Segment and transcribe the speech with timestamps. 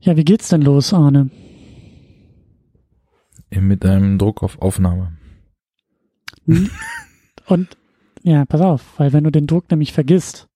[0.00, 1.30] Ja, wie geht's denn los, Arne?
[3.50, 5.12] Mit einem Druck auf Aufnahme.
[6.46, 6.70] Hm?
[7.46, 7.76] Und
[8.22, 10.48] ja, pass auf, weil wenn du den Druck nämlich vergisst,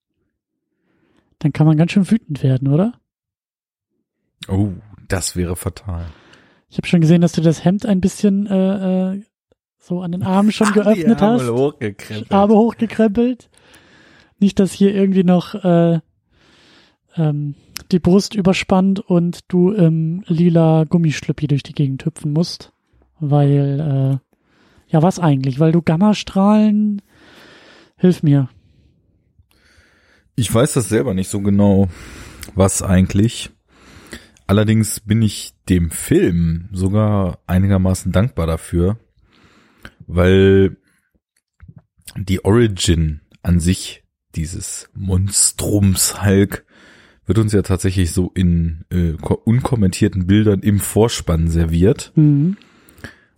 [1.40, 2.94] dann kann man ganz schön wütend werden, oder?
[4.48, 4.70] Oh,
[5.08, 6.06] das wäre fatal.
[6.68, 9.22] Ich habe schon gesehen, dass du das Hemd ein bisschen äh, äh,
[9.78, 11.50] so an den Armen schon geöffnet Die Arme hast.
[11.50, 12.32] Hochgekrempelt.
[12.32, 13.50] Arme hochgekrempelt.
[14.38, 16.00] Nicht, dass hier irgendwie noch äh,
[17.16, 17.54] ähm,
[17.94, 22.72] die Brust überspannt und du im lila Gummischlüppi durch die Gegend hüpfen musst.
[23.20, 25.60] Weil, äh, ja, was eigentlich?
[25.60, 27.00] Weil du Gammastrahlen,
[27.96, 28.48] hilf mir.
[30.34, 31.88] Ich weiß das selber nicht so genau,
[32.56, 33.50] was eigentlich.
[34.48, 38.98] Allerdings bin ich dem Film sogar einigermaßen dankbar dafür,
[40.08, 40.76] weil
[42.16, 44.02] die Origin an sich
[44.34, 46.66] dieses Monstrums Hulk
[47.26, 52.12] wird uns ja tatsächlich so in äh, ko- unkommentierten Bildern im Vorspann serviert.
[52.14, 52.56] Mhm.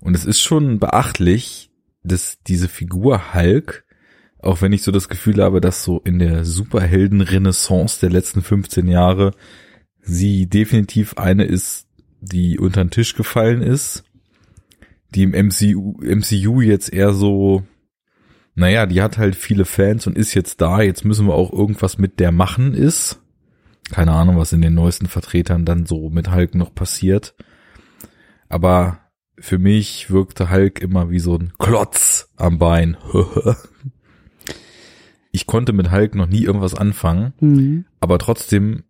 [0.01, 1.71] Und es ist schon beachtlich,
[2.03, 3.85] dass diese Figur Hulk,
[4.39, 8.87] auch wenn ich so das Gefühl habe, dass so in der Superhelden-Renaissance der letzten 15
[8.89, 9.33] Jahre
[10.01, 11.89] sie definitiv eine ist,
[12.21, 14.05] die unter den Tisch gefallen ist,
[15.15, 17.65] die im MCU, MCU jetzt eher so,
[18.55, 21.99] naja, die hat halt viele Fans und ist jetzt da, jetzt müssen wir auch irgendwas
[21.99, 23.21] mit der machen ist.
[23.91, 27.35] Keine Ahnung, was in den neuesten Vertretern dann so mit Hulk noch passiert.
[28.49, 28.99] Aber
[29.39, 32.97] für mich wirkte Hulk immer wie so ein Klotz am Bein.
[35.31, 37.85] ich konnte mit Hulk noch nie irgendwas anfangen, Mhm.
[38.01, 38.85] aber trotzdem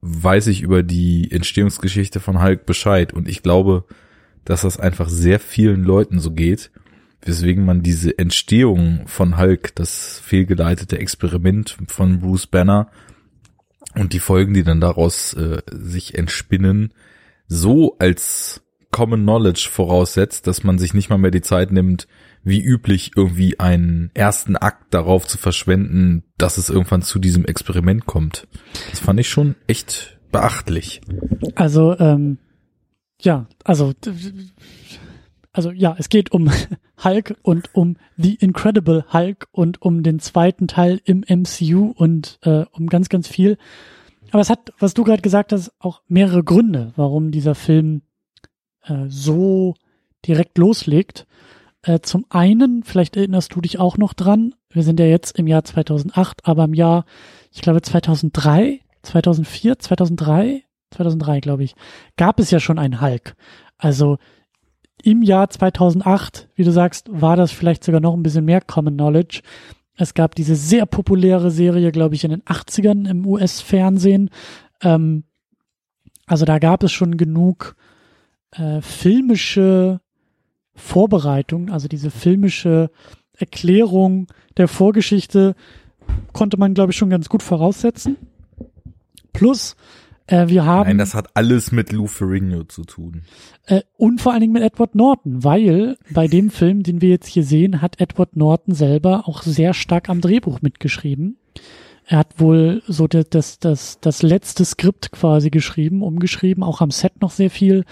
[0.00, 3.84] weiß ich über die Entstehungsgeschichte von Hulk Bescheid und ich glaube,
[4.46, 6.70] dass das einfach sehr vielen Leuten so geht,
[7.22, 12.90] weswegen man diese Entstehung von Hulk, das fehlgeleitete Experiment von Bruce Banner
[13.94, 16.92] und die Folgen, die dann daraus äh, sich entspinnen,
[17.46, 22.08] so als Common Knowledge voraussetzt, dass man sich nicht mal mehr die Zeit nimmt,
[22.42, 28.06] wie üblich irgendwie einen ersten Akt darauf zu verschwenden, dass es irgendwann zu diesem Experiment
[28.06, 28.48] kommt.
[28.90, 31.00] Das fand ich schon echt beachtlich.
[31.54, 32.38] Also, ähm,
[33.20, 33.92] ja, also,
[35.60, 36.50] also ja, es geht um
[37.04, 42.64] Hulk und um The Incredible Hulk und um den zweiten Teil im MCU und äh,
[42.72, 43.58] um ganz, ganz viel.
[44.30, 48.00] Aber es hat, was du gerade gesagt hast, auch mehrere Gründe, warum dieser Film
[48.84, 49.74] äh, so
[50.26, 51.26] direkt loslegt.
[51.82, 55.46] Äh, zum einen, vielleicht erinnerst du dich auch noch dran, wir sind ja jetzt im
[55.46, 57.04] Jahr 2008, aber im Jahr,
[57.52, 61.74] ich glaube 2003, 2004, 2003, 2003 glaube ich,
[62.16, 63.36] gab es ja schon einen Hulk.
[63.76, 64.16] Also
[65.04, 68.94] im Jahr 2008, wie du sagst, war das vielleicht sogar noch ein bisschen mehr Common
[68.94, 69.42] Knowledge.
[69.96, 74.30] Es gab diese sehr populäre Serie, glaube ich, in den 80ern im US-Fernsehen.
[74.82, 75.24] Ähm,
[76.26, 77.76] also da gab es schon genug
[78.52, 80.00] äh, filmische
[80.74, 82.90] Vorbereitung, also diese filmische
[83.36, 85.54] Erklärung der Vorgeschichte
[86.32, 88.16] konnte man, glaube ich, schon ganz gut voraussetzen.
[89.32, 89.76] Plus,
[90.30, 93.22] äh, wir haben Nein, das hat alles mit Lou Ferrigno zu tun.
[93.66, 97.26] äh, und vor allen Dingen mit Edward Norton, weil bei dem Film, den wir jetzt
[97.26, 101.36] hier sehen, hat Edward Norton selber auch sehr stark am Drehbuch mitgeschrieben.
[102.06, 106.90] Er hat wohl so das, das, das, das letzte Skript quasi geschrieben, umgeschrieben, auch am
[106.90, 107.84] Set noch sehr viel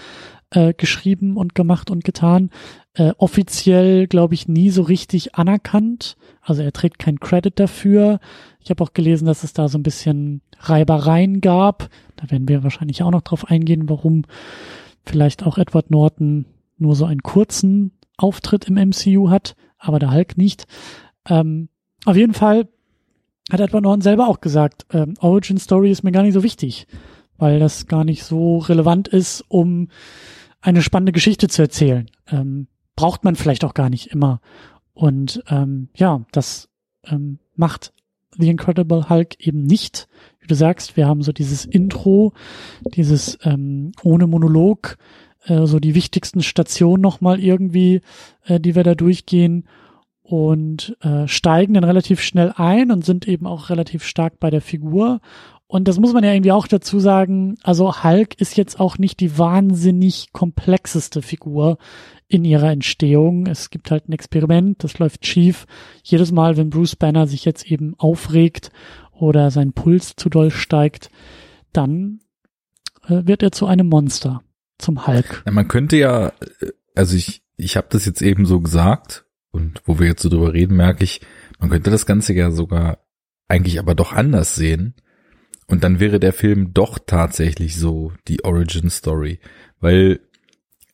[0.51, 2.49] äh, geschrieben und gemacht und getan.
[2.93, 6.17] Äh, offiziell, glaube ich, nie so richtig anerkannt.
[6.41, 8.19] Also er trägt keinen Credit dafür.
[8.59, 11.89] Ich habe auch gelesen, dass es da so ein bisschen Reibereien gab.
[12.15, 14.23] Da werden wir wahrscheinlich auch noch drauf eingehen, warum
[15.05, 16.45] vielleicht auch Edward Norton
[16.77, 20.65] nur so einen kurzen Auftritt im MCU hat, aber der Hulk nicht.
[21.27, 21.69] Ähm,
[22.05, 22.67] auf jeden Fall
[23.51, 26.87] hat Edward Norton selber auch gesagt, ähm, Origin Story ist mir gar nicht so wichtig,
[27.37, 29.89] weil das gar nicht so relevant ist, um
[30.61, 32.09] eine spannende Geschichte zu erzählen.
[32.27, 34.41] Ähm, braucht man vielleicht auch gar nicht immer.
[34.93, 36.69] Und ähm, ja, das
[37.05, 37.93] ähm, macht
[38.37, 40.07] The Incredible Hulk eben nicht.
[40.39, 42.33] Wie du sagst, wir haben so dieses Intro,
[42.95, 44.97] dieses ähm, ohne Monolog,
[45.45, 48.01] äh, so die wichtigsten Stationen nochmal irgendwie,
[48.45, 49.65] äh, die wir da durchgehen
[50.21, 54.61] und äh, steigen dann relativ schnell ein und sind eben auch relativ stark bei der
[54.61, 55.21] Figur.
[55.71, 59.19] Und das muss man ja irgendwie auch dazu sagen, also Hulk ist jetzt auch nicht
[59.19, 61.77] die wahnsinnig komplexeste Figur
[62.27, 63.45] in ihrer Entstehung.
[63.45, 65.67] Es gibt halt ein Experiment, das läuft schief.
[66.01, 68.71] Jedes Mal, wenn Bruce Banner sich jetzt eben aufregt
[69.11, 71.11] oder sein Puls zu doll steigt,
[71.71, 72.21] dann
[73.07, 74.41] äh, wird er zu einem Monster,
[74.79, 75.43] zum Hulk.
[75.45, 76.29] Ja, man könnte ja,
[76.61, 80.29] äh, also ich, ich habe das jetzt eben so gesagt und wo wir jetzt so
[80.29, 81.21] drüber reden, merke ich,
[81.59, 83.05] man könnte das Ganze ja sogar
[83.47, 84.95] eigentlich aber doch anders sehen.
[85.69, 89.39] Und dann wäre der Film doch tatsächlich so die Origin Story,
[89.79, 90.19] weil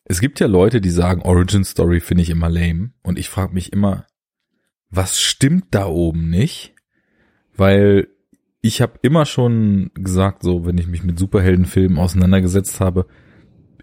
[0.04, 3.52] es gibt ja Leute, die sagen, Origin Story finde ich immer lame und ich frage
[3.52, 4.06] mich immer,
[4.90, 6.74] was stimmt da oben nicht?
[7.56, 8.08] Weil
[8.60, 13.06] ich habe immer schon gesagt, so wenn ich mich mit Superheldenfilmen auseinandergesetzt habe,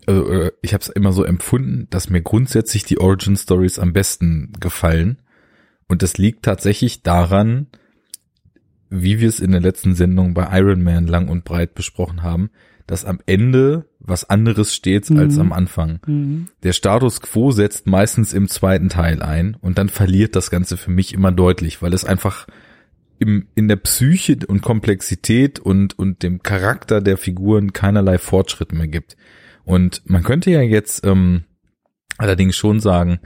[0.05, 4.51] also, ich habe es immer so empfunden, dass mir grundsätzlich die Origin Stories am besten
[4.59, 5.21] gefallen.
[5.87, 7.67] Und das liegt tatsächlich daran,
[8.93, 12.51] wie wir es in der letzten Sendung bei Iron Man lang und breit besprochen haben,
[12.85, 15.19] dass am Ende was anderes steht mhm.
[15.19, 15.99] als am Anfang.
[16.05, 16.47] Mhm.
[16.61, 20.91] Der Status quo setzt meistens im zweiten Teil ein und dann verliert das Ganze für
[20.91, 22.45] mich immer deutlich, weil es einfach
[23.17, 28.87] im, in der Psyche und Komplexität und, und dem Charakter der Figuren keinerlei Fortschritt mehr
[28.87, 29.15] gibt.
[29.63, 31.45] Und man könnte ja jetzt ähm,
[32.17, 33.19] allerdings schon sagen,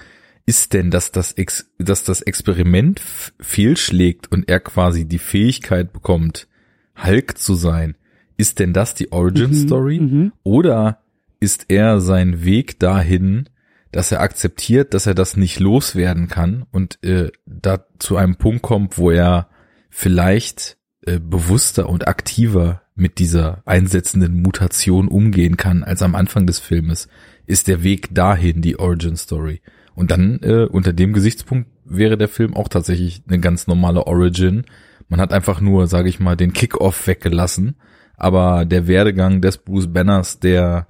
[0.48, 3.02] ist denn, dass das, Ex dass das Experiment
[3.40, 6.48] fehlschlägt und er quasi die Fähigkeit bekommt,
[6.96, 7.96] Hulk zu sein,
[8.38, 10.00] ist denn das die Origin mhm, Story?
[10.00, 11.02] Mhm, Oder
[11.40, 13.50] ist er sein Weg dahin,
[13.92, 18.62] dass er akzeptiert, dass er das nicht loswerden kann und äh, da zu einem Punkt
[18.62, 19.50] kommt, wo er
[19.90, 26.60] vielleicht äh, bewusster und aktiver mit dieser einsetzenden Mutation umgehen kann als am Anfang des
[26.60, 27.10] Filmes,
[27.46, 29.62] ist der Weg dahin die Origin Story.
[29.98, 34.64] Und dann äh, unter dem Gesichtspunkt wäre der Film auch tatsächlich eine ganz normale Origin.
[35.10, 37.76] Man hat einfach nur, sage ich mal, den Kickoff weggelassen
[38.18, 40.88] aber der Werdegang des Bruce Banners, der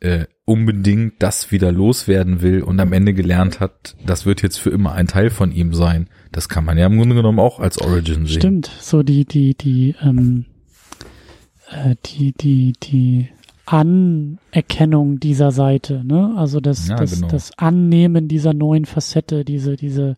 [0.00, 4.70] äh, unbedingt das wieder loswerden will und am Ende gelernt hat, das wird jetzt für
[4.70, 6.08] immer ein Teil von ihm sein.
[6.32, 8.40] Das kann man ja im Grunde genommen auch als Origin sehen.
[8.40, 10.44] Stimmt, so die, die, die, ähm,
[11.70, 13.28] äh, die, die, die
[13.66, 16.34] Anerkennung dieser Seite, ne?
[16.36, 17.28] Also das, ja, das, genau.
[17.28, 20.16] das Annehmen dieser neuen Facette, diese, diese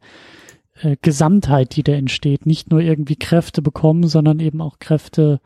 [0.74, 2.46] äh, Gesamtheit, die da entsteht.
[2.46, 5.40] Nicht nur irgendwie Kräfte bekommen, sondern eben auch Kräfte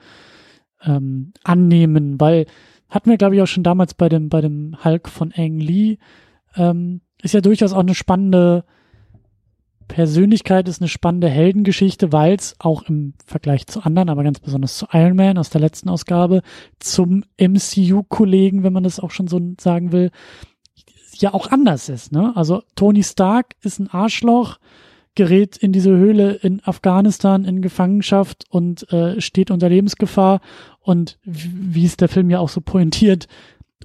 [0.84, 2.46] ähm, annehmen, weil
[2.88, 5.98] hatten wir, glaube ich, auch schon damals bei dem, bei dem Hulk von Ang Lee,
[6.56, 8.64] ähm, ist ja durchaus auch eine spannende
[9.82, 14.76] Persönlichkeit, ist eine spannende Heldengeschichte, weil es auch im Vergleich zu anderen, aber ganz besonders
[14.76, 16.42] zu Iron Man aus der letzten Ausgabe,
[16.78, 20.10] zum MCU-Kollegen, wenn man das auch schon so sagen will,
[21.16, 22.12] ja auch anders ist.
[22.12, 22.32] Ne?
[22.34, 24.58] Also Tony Stark ist ein Arschloch,
[25.14, 30.40] gerät in diese Höhle in Afghanistan in Gefangenschaft und äh, steht unter Lebensgefahr
[30.80, 33.28] und wie es der Film ja auch so pointiert,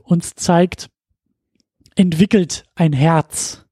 [0.04, 0.90] uns zeigt,
[1.96, 3.67] entwickelt ein Herz.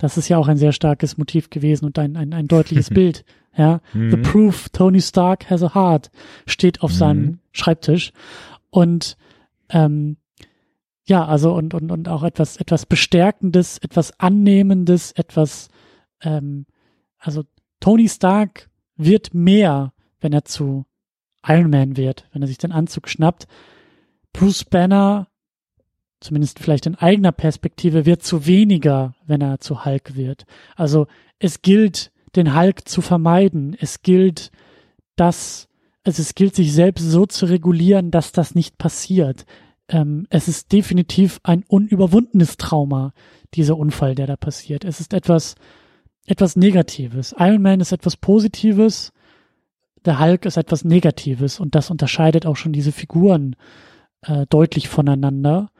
[0.00, 3.24] Das ist ja auch ein sehr starkes Motiv gewesen und ein, ein, ein deutliches Bild.
[3.56, 4.10] Ja, mhm.
[4.10, 6.10] The Proof, Tony Stark has a heart,
[6.46, 6.96] steht auf mhm.
[6.96, 8.12] seinem Schreibtisch.
[8.70, 9.16] Und
[9.68, 10.16] ähm,
[11.04, 15.68] ja, also und, und, und auch etwas, etwas Bestärkendes, etwas Annehmendes, etwas,
[16.22, 16.66] ähm,
[17.18, 17.44] also
[17.80, 20.86] Tony Stark wird mehr, wenn er zu
[21.46, 23.46] Iron Man wird, wenn er sich den Anzug schnappt.
[24.32, 25.28] Bruce Banner,
[26.20, 30.44] zumindest vielleicht in eigener Perspektive, wird zu weniger, wenn er zu Hulk wird.
[30.76, 31.06] Also
[31.38, 33.76] es gilt, den Hulk zu vermeiden.
[33.78, 34.50] Es gilt,
[35.16, 35.68] dass,
[36.04, 39.46] also es gilt, sich selbst so zu regulieren, dass das nicht passiert.
[39.88, 43.12] Ähm, es ist definitiv ein unüberwundenes Trauma,
[43.54, 44.84] dieser Unfall, der da passiert.
[44.84, 45.56] Es ist etwas,
[46.26, 47.34] etwas Negatives.
[47.38, 49.12] Iron Man ist etwas Positives
[50.04, 53.56] der Hulk ist etwas Negatives und das unterscheidet auch schon diese Figuren
[54.22, 55.70] äh, deutlich voneinander.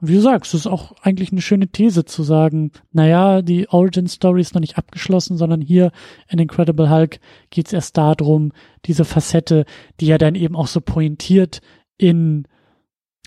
[0.00, 3.68] Und wie du sagst, es ist auch eigentlich eine schöne These zu sagen, naja, die
[3.68, 5.90] Origin Story ist noch nicht abgeschlossen, sondern hier
[6.28, 7.18] in Incredible Hulk
[7.50, 8.52] geht es erst darum,
[8.84, 9.64] diese Facette,
[10.00, 11.60] die ja dann eben auch so pointiert
[11.96, 12.46] in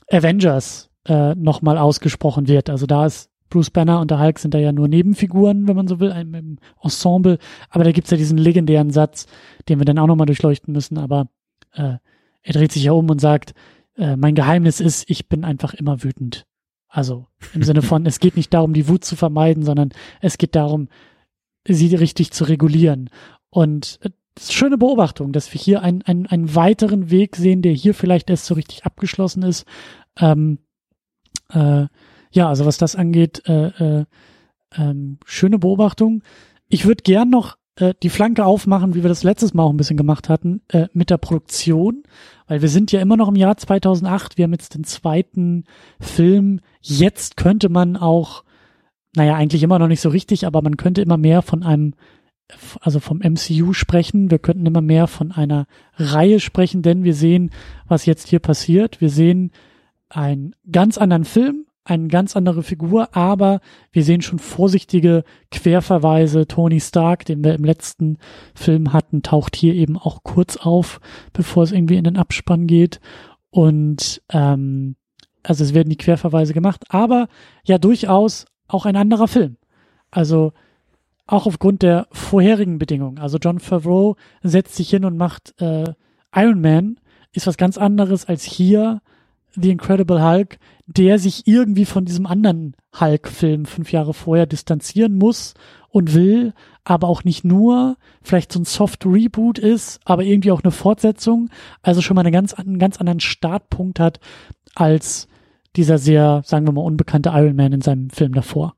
[0.09, 2.69] Avengers äh, nochmal ausgesprochen wird.
[2.69, 5.89] Also da ist Bruce Banner und der Hulk sind da ja nur Nebenfiguren, wenn man
[5.89, 7.37] so will, im Ensemble.
[7.69, 9.27] Aber da gibt's ja diesen legendären Satz,
[9.67, 10.97] den wir dann auch nochmal durchleuchten müssen.
[10.97, 11.27] Aber
[11.73, 11.95] äh,
[12.43, 13.53] er dreht sich ja um und sagt,
[13.97, 16.45] äh, mein Geheimnis ist, ich bin einfach immer wütend.
[16.91, 20.55] Also im Sinne von, es geht nicht darum, die Wut zu vermeiden, sondern es geht
[20.55, 20.89] darum,
[21.65, 23.09] sie richtig zu regulieren.
[23.49, 27.93] Und äh, schöne Beobachtung, dass wir hier einen, einen, einen weiteren Weg sehen, der hier
[27.93, 29.65] vielleicht erst so richtig abgeschlossen ist.
[30.19, 30.59] Ähm,
[31.49, 31.85] äh,
[32.31, 34.05] ja, also was das angeht, äh, äh,
[34.75, 36.23] ähm, schöne Beobachtung.
[36.67, 39.77] Ich würde gern noch äh, die Flanke aufmachen, wie wir das letztes Mal auch ein
[39.77, 42.03] bisschen gemacht hatten, äh, mit der Produktion,
[42.47, 45.63] weil wir sind ja immer noch im Jahr 2008, wir haben jetzt den zweiten
[45.99, 46.59] Film.
[46.81, 48.43] Jetzt könnte man auch,
[49.15, 51.93] naja, eigentlich immer noch nicht so richtig, aber man könnte immer mehr von einem
[52.81, 54.31] also vom MCU sprechen.
[54.31, 57.51] Wir könnten immer mehr von einer Reihe sprechen, denn wir sehen,
[57.87, 59.01] was jetzt hier passiert.
[59.01, 59.51] Wir sehen
[60.09, 63.61] einen ganz anderen Film, eine ganz andere Figur, aber
[63.91, 66.47] wir sehen schon vorsichtige Querverweise.
[66.47, 68.17] Tony Stark, den wir im letzten
[68.53, 70.99] Film hatten, taucht hier eben auch kurz auf,
[71.33, 72.99] bevor es irgendwie in den Abspann geht.
[73.49, 74.95] Und ähm,
[75.43, 77.27] also es werden die Querverweise gemacht, aber
[77.63, 79.57] ja durchaus auch ein anderer Film.
[80.09, 80.53] Also
[81.27, 83.19] auch aufgrund der vorherigen Bedingungen.
[83.19, 85.93] Also John Favreau setzt sich hin und macht äh,
[86.35, 86.99] Iron Man,
[87.33, 89.01] ist was ganz anderes als hier
[89.55, 95.53] The Incredible Hulk, der sich irgendwie von diesem anderen Hulk-Film fünf Jahre vorher distanzieren muss
[95.89, 100.63] und will, aber auch nicht nur, vielleicht so ein Soft Reboot ist, aber irgendwie auch
[100.63, 101.49] eine Fortsetzung,
[101.81, 104.19] also schon mal eine ganz, einen ganz anderen Startpunkt hat
[104.75, 105.27] als
[105.75, 108.75] dieser sehr, sagen wir mal, unbekannte Iron Man in seinem Film davor.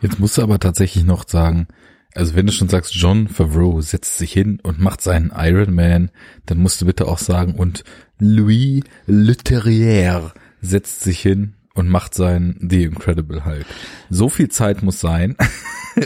[0.00, 1.68] Jetzt musst du aber tatsächlich noch sagen,
[2.14, 6.10] also wenn du schon sagst, John Favreau setzt sich hin und macht seinen Iron Man,
[6.46, 7.84] dann musst du bitte auch sagen, und
[8.18, 13.66] Louis Leterrier setzt sich hin und macht seinen The Incredible Hulk.
[14.10, 15.36] So viel Zeit muss sein.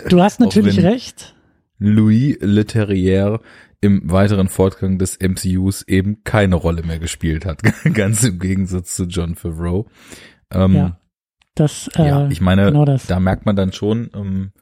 [0.08, 1.34] Du hast natürlich recht.
[1.78, 3.40] Louis Leterrier
[3.80, 7.62] im weiteren Fortgang des MCUs eben keine Rolle mehr gespielt hat.
[7.95, 9.87] Ganz im Gegensatz zu John Favreau.
[10.50, 11.00] Ähm, ja,
[11.54, 14.52] das, äh, ja, ich meine, genau da merkt man dann schon, ähm,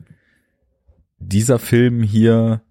[1.19, 2.63] dieser Film hier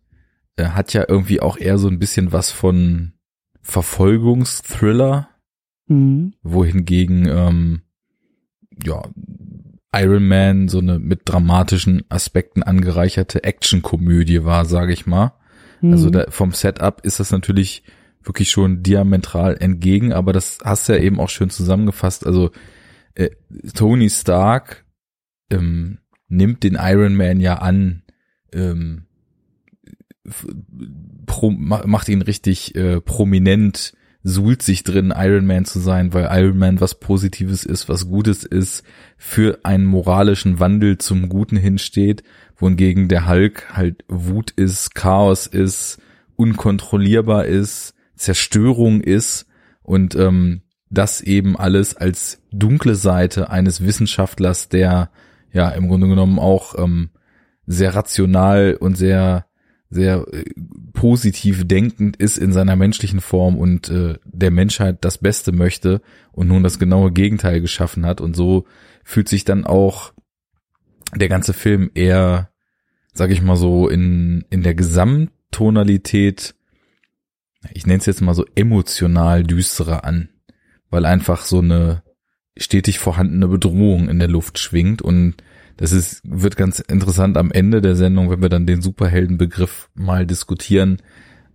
[0.56, 3.14] äh, hat ja irgendwie auch eher so ein bisschen was von
[3.62, 5.30] Verfolgungsthriller,
[5.88, 6.34] Mhm.
[6.44, 7.82] wohingegen ähm,
[8.84, 9.04] ja
[9.94, 15.34] Iron Man so eine mit dramatischen Aspekten angereicherte Actionkomödie war, sage ich mal.
[15.84, 16.12] Also Mhm.
[16.14, 17.84] da, vom Setup ist das natürlich
[18.24, 22.26] wirklich schon diametral entgegen, aber das hast du ja eben auch schön zusammengefasst.
[22.26, 22.52] Also
[23.16, 23.30] äh,
[23.76, 24.86] Tony Stark
[25.50, 26.00] ähm,
[26.30, 28.04] nimmt den Iron Man ja an,
[28.54, 29.06] ähm,
[31.26, 36.30] pro, ma- macht ihn richtig äh, prominent, suhlt sich drin, Iron Man zu sein, weil
[36.32, 38.84] Iron Man was Positives ist, was Gutes ist,
[39.18, 42.24] für einen moralischen Wandel zum Guten hinsteht,
[42.56, 46.00] wohingegen der Hulk halt Wut ist, Chaos ist,
[46.36, 49.48] unkontrollierbar ist, Zerstörung ist
[49.82, 55.10] und ähm, das eben alles als dunkle Seite eines Wissenschaftlers, der
[55.52, 57.10] ja im Grunde genommen auch ähm,
[57.66, 59.46] sehr rational und sehr
[59.94, 60.44] sehr äh,
[60.94, 66.48] positiv denkend ist in seiner menschlichen Form und äh, der Menschheit das Beste möchte und
[66.48, 68.20] nun das genaue Gegenteil geschaffen hat.
[68.20, 68.66] Und so
[69.04, 70.14] fühlt sich dann auch
[71.16, 72.50] der ganze Film eher,
[73.14, 76.56] sag ich mal so, in, in der Gesamttonalität,
[77.72, 80.30] ich nenne es jetzt mal so emotional düsterer an,
[80.90, 82.04] weil einfach so eine
[82.58, 85.36] stetig vorhandene Bedrohung in der Luft schwingt und
[85.78, 90.28] das ist, wird ganz interessant am Ende der Sendung, wenn wir dann den Superheldenbegriff mal
[90.28, 91.02] diskutieren,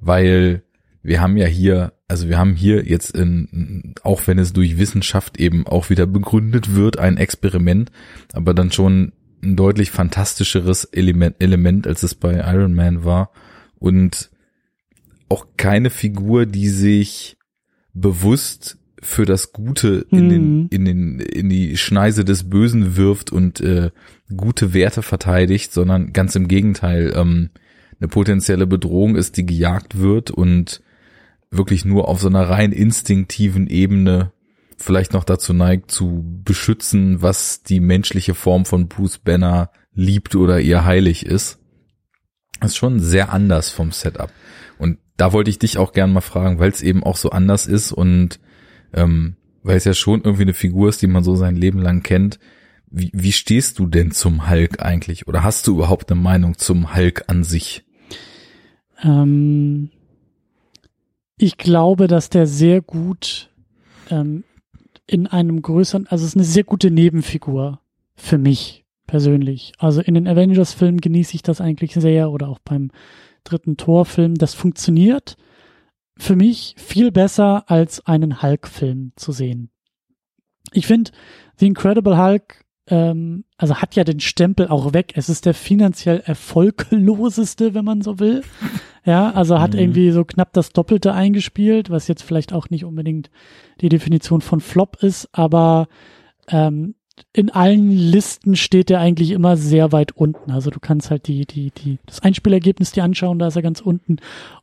[0.00, 0.64] weil
[1.02, 5.38] wir haben ja hier, also wir haben hier jetzt in, auch wenn es durch Wissenschaft
[5.38, 7.92] eben auch wieder begründet wird, ein Experiment,
[8.32, 9.12] aber dann schon
[9.42, 13.30] ein deutlich fantastischeres Element, Element als es bei Iron Man war
[13.78, 14.30] und
[15.28, 17.37] auch keine Figur, die sich
[17.92, 20.66] bewusst für das Gute in den Mhm.
[20.71, 23.90] in den in die Schneise des Bösen wirft und äh,
[24.37, 27.50] gute Werte verteidigt, sondern ganz im Gegenteil ähm,
[28.00, 30.83] eine potenzielle Bedrohung ist, die gejagt wird und
[31.50, 34.33] wirklich nur auf so einer rein instinktiven Ebene
[34.78, 40.61] vielleicht noch dazu neigt zu beschützen, was die menschliche Form von Bruce Banner liebt oder
[40.61, 41.58] ihr heilig ist.
[42.61, 44.32] Das ist schon sehr anders vom Setup.
[44.78, 47.66] Und da wollte ich dich auch gern mal fragen, weil es eben auch so anders
[47.66, 48.40] ist und
[48.94, 52.02] ähm, weil es ja schon irgendwie eine Figur ist, die man so sein Leben lang
[52.02, 52.38] kennt.
[52.90, 55.26] Wie, wie stehst du denn zum Hulk eigentlich?
[55.26, 57.85] Oder hast du überhaupt eine Meinung zum Hulk an sich?
[59.02, 59.90] Ähm,
[61.37, 63.50] ich glaube, dass der sehr gut
[64.11, 64.44] ähm,
[65.08, 67.80] in einem größeren, also es ist eine sehr gute Nebenfigur
[68.14, 69.72] für mich persönlich.
[69.78, 72.90] Also in den Avengers-Filmen genieße ich das eigentlich sehr oder auch beim
[73.42, 74.34] dritten Torfilm.
[74.36, 75.36] Das funktioniert
[76.16, 79.70] für mich viel besser als einen Hulk-Film zu sehen.
[80.72, 81.10] Ich finde,
[81.56, 85.12] The Incredible Hulk ähm, also hat ja den Stempel auch weg.
[85.14, 88.42] Es ist der finanziell erfolgloseste, wenn man so will.
[89.08, 89.80] Ja, also hat Mhm.
[89.80, 93.30] irgendwie so knapp das Doppelte eingespielt, was jetzt vielleicht auch nicht unbedingt
[93.80, 95.88] die Definition von Flop ist, aber
[96.48, 96.94] ähm,
[97.32, 100.50] in allen Listen steht er eigentlich immer sehr weit unten.
[100.50, 103.80] Also du kannst halt die, die, die, das Einspielergebnis dir anschauen, da ist er ganz
[103.80, 104.16] unten.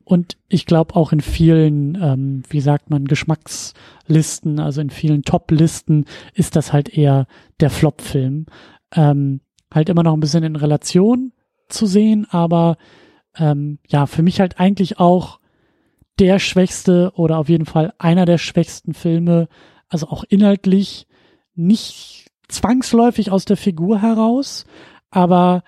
[0.04, 6.06] Und ich glaube auch in vielen, ähm, wie sagt man, Geschmackslisten, also in vielen Top-Listen
[6.36, 7.26] ist das halt eher
[7.62, 8.46] der Flop-Film.
[8.94, 9.42] Ähm,
[9.74, 11.32] halt immer noch ein bisschen in Relation
[11.68, 12.78] zu sehen, aber
[13.38, 15.40] ähm, ja, für mich halt eigentlich auch
[16.20, 19.48] der schwächste oder auf jeden Fall einer der schwächsten Filme,
[19.90, 21.08] also auch inhaltlich
[21.54, 24.66] nicht zwangsläufig aus der Figur heraus,
[25.10, 25.64] aber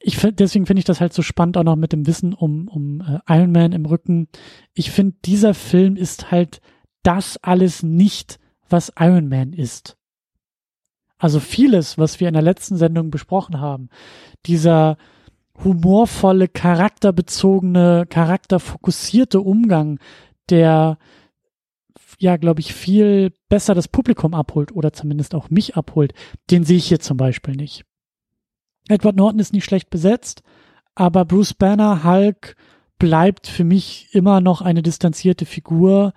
[0.00, 3.00] ich deswegen finde ich das halt so spannend auch noch mit dem Wissen um, um
[3.00, 4.28] äh, Iron Man im Rücken.
[4.72, 6.60] Ich finde, dieser Film ist halt
[7.02, 8.38] das alles nicht,
[8.68, 9.96] was Iron Man ist.
[11.18, 13.88] Also vieles, was wir in der letzten Sendung besprochen haben,
[14.46, 14.98] dieser
[15.64, 19.98] humorvolle, charakterbezogene, charakterfokussierte Umgang,
[20.50, 20.98] der
[22.18, 26.14] ja, glaube ich, viel besser das Publikum abholt oder zumindest auch mich abholt,
[26.50, 27.84] den sehe ich hier zum Beispiel nicht.
[28.88, 30.42] Edward Norton ist nicht schlecht besetzt,
[30.94, 32.56] aber Bruce Banner, Hulk,
[32.98, 36.12] bleibt für mich immer noch eine distanzierte Figur,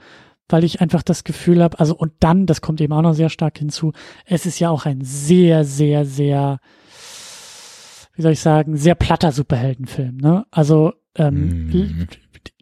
[0.50, 3.30] weil ich einfach das Gefühl habe, also und dann, das kommt eben auch noch sehr
[3.30, 3.94] stark hinzu,
[4.26, 6.60] es ist ja auch ein sehr, sehr, sehr,
[8.22, 10.18] wie soll ich sagen, sehr platter Superheldenfilm.
[10.18, 10.46] Ne?
[10.52, 12.08] Also ähm, mm.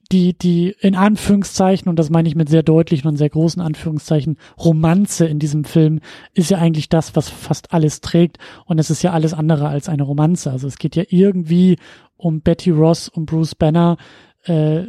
[0.09, 4.37] die, die in Anführungszeichen, und das meine ich mit sehr deutlichen und sehr großen Anführungszeichen,
[4.57, 5.99] Romanze in diesem Film
[6.33, 8.37] ist ja eigentlich das, was fast alles trägt.
[8.63, 10.49] Und es ist ja alles andere als eine Romanze.
[10.49, 11.77] Also es geht ja irgendwie
[12.15, 13.97] um Betty Ross und Bruce Banner,
[14.45, 14.83] äh,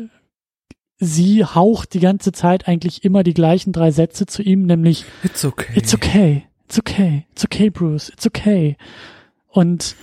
[1.01, 5.45] sie haucht die ganze Zeit eigentlich immer die gleichen drei Sätze zu ihm, nämlich It's
[5.45, 5.73] okay.
[5.75, 6.45] It's okay.
[6.67, 7.27] It's okay.
[7.33, 8.09] It's okay, Bruce.
[8.11, 8.77] It's okay.
[9.49, 9.97] Und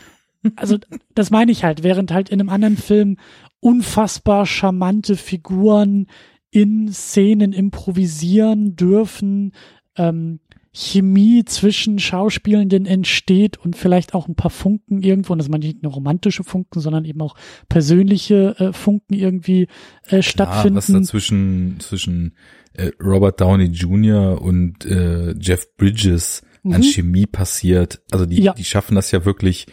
[0.56, 0.78] also
[1.14, 3.18] das meine ich halt, während halt in einem anderen Film
[3.60, 6.08] unfassbar charmante Figuren
[6.52, 9.54] in Szenen improvisieren dürfen,
[9.96, 10.40] ähm,
[10.74, 15.74] Chemie zwischen Schauspielenden entsteht und vielleicht auch ein paar Funken irgendwo, und das meine ich
[15.74, 17.36] nicht nur romantische Funken, sondern eben auch
[17.68, 19.68] persönliche äh, Funken irgendwie
[20.08, 20.76] äh, stattfinden.
[20.76, 22.36] was da zwischen, zwischen
[22.74, 24.40] äh, Robert Downey Jr.
[24.40, 26.74] und äh, Jeff Bridges mhm.
[26.74, 28.02] an Chemie passiert.
[28.12, 28.54] Also die, ja.
[28.54, 29.66] die schaffen das ja wirklich,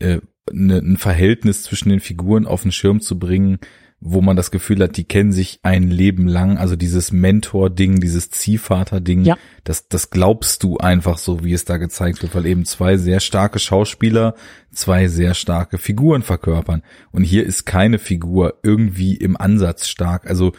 [0.00, 0.20] äh,
[0.52, 3.58] ne, ein Verhältnis zwischen den Figuren auf den Schirm zu bringen,
[4.02, 6.56] wo man das Gefühl hat, die kennen sich ein Leben lang.
[6.56, 9.36] Also dieses Mentor-Ding, dieses Ziehvater-Ding, ja.
[9.62, 13.20] das, das glaubst du einfach so, wie es da gezeigt wird, weil eben zwei sehr
[13.20, 14.34] starke Schauspieler
[14.72, 16.82] zwei sehr starke Figuren verkörpern.
[17.12, 20.26] Und hier ist keine Figur irgendwie im Ansatz stark.
[20.26, 20.52] Also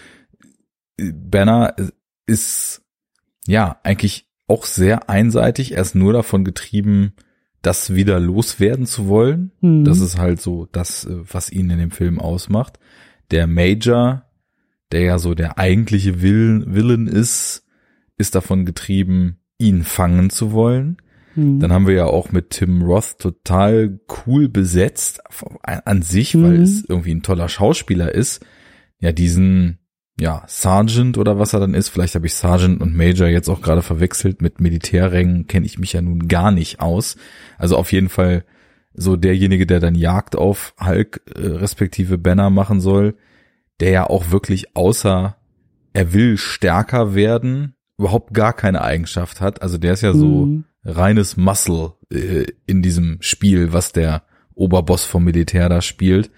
[0.97, 1.75] Banner
[2.27, 2.83] ist
[3.47, 5.73] ja eigentlich auch sehr einseitig.
[5.73, 7.13] Er ist nur davon getrieben,
[7.61, 9.51] das wieder loswerden zu wollen.
[9.61, 9.85] Mhm.
[9.85, 12.79] Das ist halt so das, was ihn in dem Film ausmacht
[13.31, 14.25] der Major,
[14.91, 17.65] der ja so der eigentliche Villain, Villain ist,
[18.17, 20.97] ist davon getrieben, ihn fangen zu wollen.
[21.35, 21.59] Mhm.
[21.59, 25.21] Dann haben wir ja auch mit Tim Roth total cool besetzt
[25.63, 26.43] an sich, mhm.
[26.43, 28.45] weil es irgendwie ein toller Schauspieler ist.
[28.99, 29.79] Ja, diesen
[30.21, 33.59] ja, Sergeant oder was er dann ist, vielleicht habe ich Sergeant und Major jetzt auch
[33.59, 37.15] gerade verwechselt mit Militärrängen, kenne ich mich ja nun gar nicht aus.
[37.57, 38.45] Also auf jeden Fall
[38.93, 43.15] so derjenige, der dann Jagd auf Hulk äh, respektive Banner machen soll,
[43.79, 45.37] der ja auch wirklich außer
[45.93, 49.63] er will stärker werden, überhaupt gar keine Eigenschaft hat.
[49.63, 50.65] Also der ist ja so mhm.
[50.85, 54.21] reines Muscle äh, in diesem Spiel, was der
[54.53, 56.29] Oberboss vom Militär da spielt.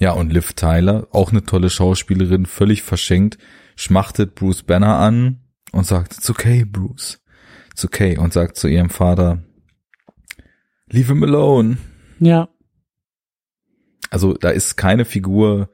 [0.00, 3.36] Ja, und Liv Tyler, auch eine tolle Schauspielerin, völlig verschenkt,
[3.76, 5.40] schmachtet Bruce Banner an
[5.72, 7.20] und sagt, it's okay, Bruce.
[7.70, 8.16] It's okay.
[8.16, 9.44] Und sagt zu ihrem Vater,
[10.88, 11.76] leave him alone.
[12.18, 12.48] Ja.
[14.08, 15.68] Also da ist keine Figur,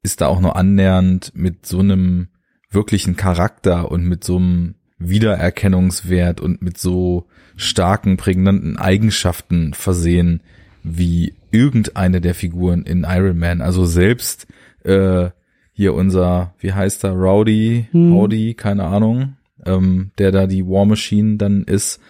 [0.00, 2.28] ist da auch nur annähernd mit so einem
[2.70, 10.40] wirklichen Charakter und mit so einem Wiedererkennungswert und mit so starken, prägnanten Eigenschaften versehen
[10.84, 13.60] wie irgendeine der Figuren in Iron Man.
[13.60, 14.46] Also selbst
[14.82, 15.30] äh,
[15.72, 18.12] hier unser, wie heißt er, Rowdy, hm.
[18.12, 22.00] Howdy, keine Ahnung, ähm, der da die War Machine dann ist,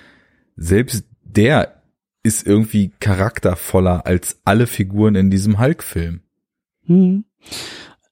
[0.57, 1.83] selbst der
[2.22, 6.20] ist irgendwie charaktervoller als alle Figuren in diesem Hulk-Film.
[6.87, 7.24] Hm.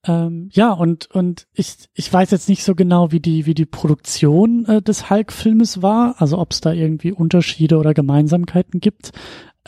[0.04, 3.66] Ähm, ja, und, und ich, ich weiß jetzt nicht so genau, wie die, wie die
[3.66, 9.12] Produktion äh, des Hulk-Filmes war, also ob es da irgendwie Unterschiede oder Gemeinsamkeiten gibt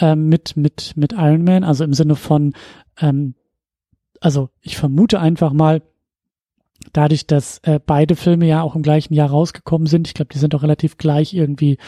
[0.02, 2.54] ähm, mit, mit, mit Iron Man, also im Sinne von,
[3.00, 3.34] ähm,
[4.20, 5.80] also ich vermute einfach mal,
[6.92, 10.38] dadurch, dass äh, beide Filme ja auch im gleichen Jahr rausgekommen sind, ich glaube, die
[10.38, 11.78] sind auch relativ gleich irgendwie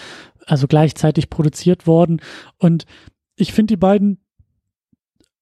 [0.47, 2.21] also gleichzeitig produziert worden.
[2.59, 2.85] Und
[3.35, 4.19] ich finde die beiden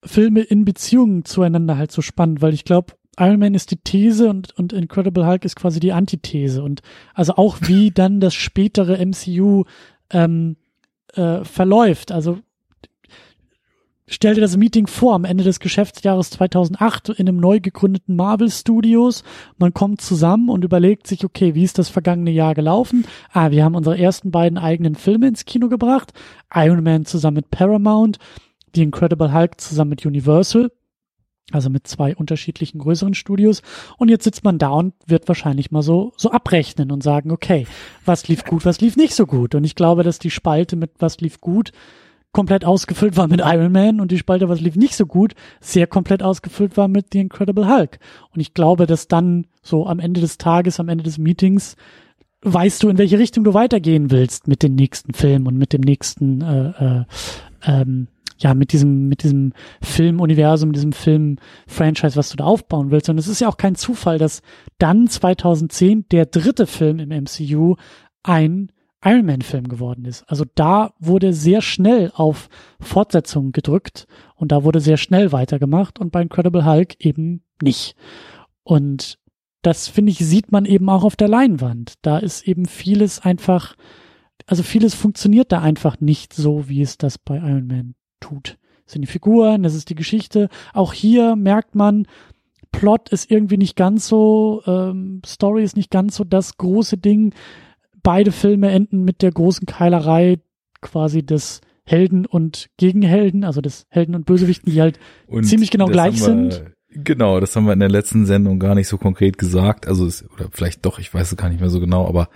[0.02, 4.30] Filme in Beziehungen zueinander halt so spannend, weil ich glaube, Iron Man ist die These
[4.30, 6.62] und, und Incredible Hulk ist quasi die Antithese.
[6.62, 6.80] Und
[7.12, 9.64] also auch wie dann das spätere MCU
[10.08, 10.56] ähm,
[11.12, 12.10] äh, verläuft.
[12.10, 12.38] Also
[14.08, 18.50] Stell dir das Meeting vor am Ende des Geschäftsjahres 2008 in einem neu gegründeten Marvel
[18.50, 19.22] Studios.
[19.58, 23.06] Man kommt zusammen und überlegt sich, okay, wie ist das vergangene Jahr gelaufen?
[23.32, 26.12] Ah, wir haben unsere ersten beiden eigenen Filme ins Kino gebracht.
[26.52, 28.18] Iron Man zusammen mit Paramount,
[28.74, 30.72] The Incredible Hulk zusammen mit Universal.
[31.52, 33.62] Also mit zwei unterschiedlichen größeren Studios.
[33.98, 37.66] Und jetzt sitzt man da und wird wahrscheinlich mal so, so abrechnen und sagen, okay,
[38.04, 39.54] was lief gut, was lief nicht so gut.
[39.54, 41.72] Und ich glaube, dass die Spalte mit was lief gut
[42.32, 45.86] komplett ausgefüllt war mit Iron Man und die Spalte, was lief nicht so gut, sehr
[45.86, 47.98] komplett ausgefüllt war mit The Incredible Hulk.
[48.34, 51.76] Und ich glaube, dass dann so am Ende des Tages, am Ende des Meetings,
[52.42, 55.82] weißt du, in welche Richtung du weitergehen willst mit dem nächsten Film und mit dem
[55.82, 57.04] nächsten äh, äh,
[57.64, 63.08] ähm, ja, mit diesem, mit diesem Filmuniversum, diesem Film-Franchise, was du da aufbauen willst.
[63.08, 64.42] Und es ist ja auch kein Zufall, dass
[64.78, 67.76] dann 2010 der dritte Film im MCU
[68.24, 68.72] ein
[69.04, 70.24] Iron Man-Film geworden ist.
[70.28, 72.48] Also da wurde sehr schnell auf
[72.80, 77.96] Fortsetzungen gedrückt und da wurde sehr schnell weitergemacht und bei Incredible Hulk eben nicht.
[78.62, 79.18] Und
[79.62, 81.94] das finde ich, sieht man eben auch auf der Leinwand.
[82.02, 83.76] Da ist eben vieles einfach,
[84.46, 88.58] also vieles funktioniert da einfach nicht so, wie es das bei Iron Man tut.
[88.84, 90.48] Das sind die Figuren, das ist die Geschichte.
[90.74, 92.06] Auch hier merkt man,
[92.72, 97.34] Plot ist irgendwie nicht ganz so, ähm, Story ist nicht ganz so das große Ding.
[98.02, 100.38] Beide Filme enden mit der großen Keilerei
[100.80, 105.86] quasi des Helden und Gegenhelden, also des Helden und Bösewichten, die halt und ziemlich genau
[105.86, 106.64] gleich wir, sind.
[106.94, 109.88] Genau, das haben wir in der letzten Sendung gar nicht so konkret gesagt.
[109.88, 112.28] Also es, oder vielleicht doch, ich weiß es gar nicht mehr so genau, aber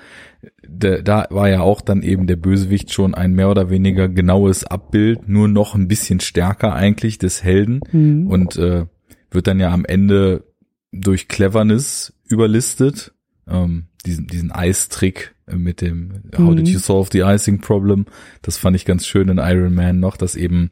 [0.67, 4.65] de, da war ja auch dann eben der Bösewicht schon ein mehr oder weniger genaues
[4.65, 8.29] Abbild, nur noch ein bisschen stärker eigentlich des Helden mhm.
[8.29, 8.87] und äh,
[9.31, 10.45] wird dann ja am Ende
[10.91, 13.13] durch Cleverness überlistet.
[13.47, 16.83] Ähm, diesen, diesen Eistrick mit dem How did you mhm.
[16.83, 18.07] solve the icing problem?
[18.43, 20.71] Das fand ich ganz schön in Iron Man noch, dass eben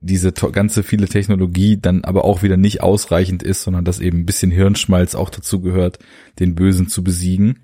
[0.00, 4.26] diese ganze viele Technologie dann aber auch wieder nicht ausreichend ist, sondern dass eben ein
[4.26, 6.00] bisschen Hirnschmalz auch dazu gehört,
[6.40, 7.60] den Bösen zu besiegen.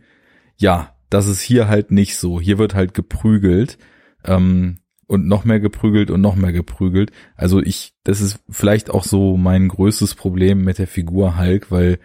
[0.56, 2.40] Ja, das ist hier halt nicht so.
[2.40, 3.78] Hier wird halt geprügelt
[4.24, 7.10] ähm, und noch mehr geprügelt und noch mehr geprügelt.
[7.34, 11.98] Also ich, das ist vielleicht auch so mein größtes Problem mit der Figur Hulk, weil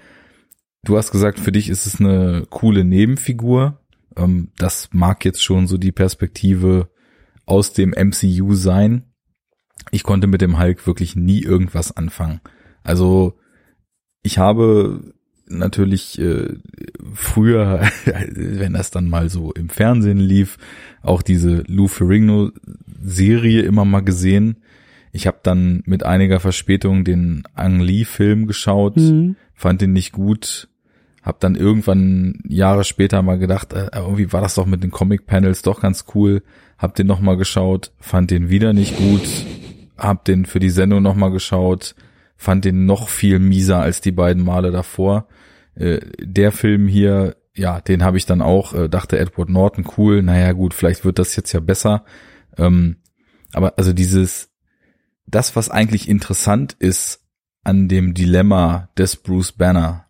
[0.84, 3.80] du hast gesagt, für dich ist es eine coole Nebenfigur.
[4.16, 6.90] Ähm, das mag jetzt schon so die Perspektive
[7.46, 9.04] aus dem MCU sein
[9.92, 12.42] ich konnte mit dem Hulk wirklich nie irgendwas anfangen.
[12.84, 13.38] Also
[14.22, 15.14] ich habe
[15.48, 16.56] natürlich äh,
[17.14, 20.58] früher, wenn das dann mal so im Fernsehen lief,
[21.02, 22.52] auch diese Lou Ferrigno
[23.02, 24.58] Serie immer mal gesehen.
[25.12, 29.36] Ich habe dann mit einiger Verspätung den Ang Lee Film geschaut, mhm.
[29.54, 30.70] fand den nicht gut,
[31.24, 35.26] habe dann irgendwann Jahre später mal gedacht, äh, irgendwie war das doch mit den Comic
[35.26, 36.44] Panels doch ganz cool,
[36.78, 39.22] hab den noch mal geschaut, fand den wieder nicht gut,
[39.98, 41.96] hab den für die Sendung nochmal geschaut,
[42.36, 45.28] fand den noch viel mieser als die beiden Male davor.
[45.76, 50.22] Äh, der Film hier, ja, den habe ich dann auch, äh, dachte Edward Norton cool,
[50.22, 52.04] naja gut, vielleicht wird das jetzt ja besser.
[52.58, 52.98] Ähm,
[53.54, 54.50] aber also dieses,
[55.26, 57.22] das, was eigentlich interessant ist
[57.64, 60.03] an dem Dilemma des Bruce Banner,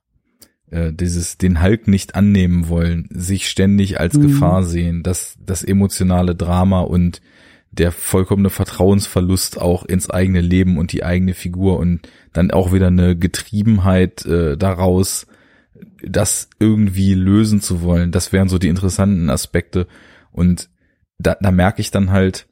[0.73, 4.23] äh, dieses den Hulk nicht annehmen wollen, sich ständig als mhm.
[4.23, 7.21] Gefahr sehen, das, das emotionale Drama und
[7.71, 12.87] der vollkommene Vertrauensverlust auch ins eigene Leben und die eigene Figur und dann auch wieder
[12.87, 15.27] eine Getriebenheit äh, daraus,
[16.03, 18.11] das irgendwie lösen zu wollen.
[18.11, 19.87] Das wären so die interessanten Aspekte.
[20.31, 20.69] Und
[21.17, 22.47] da, da merke ich dann halt,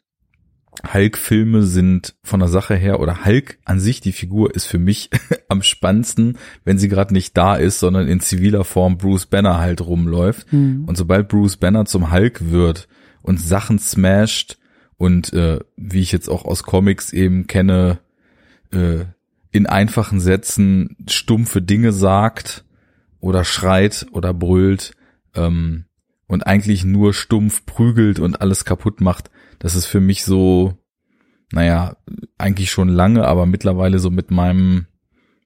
[0.94, 5.10] Hulk-Filme sind von der Sache her oder Hulk an sich, die Figur ist für mich
[5.50, 9.82] am spannendsten, wenn sie gerade nicht da ist, sondern in ziviler Form Bruce Banner halt
[9.82, 10.52] rumläuft.
[10.54, 10.86] Mhm.
[10.86, 12.88] Und sobald Bruce Banner zum Hulk wird
[13.22, 14.58] und Sachen smasht,
[15.02, 18.02] und äh, wie ich jetzt auch aus Comics eben kenne,
[18.72, 19.06] äh,
[19.52, 22.66] in einfachen Sätzen stumpfe Dinge sagt
[23.20, 24.94] oder schreit oder brüllt
[25.34, 25.86] ähm,
[26.28, 29.32] und eigentlich nur stumpf prügelt und alles kaputt macht.
[29.62, 30.74] Das ist für mich so,
[31.52, 31.96] naja,
[32.40, 34.88] eigentlich schon lange, aber mittlerweile so mit meinem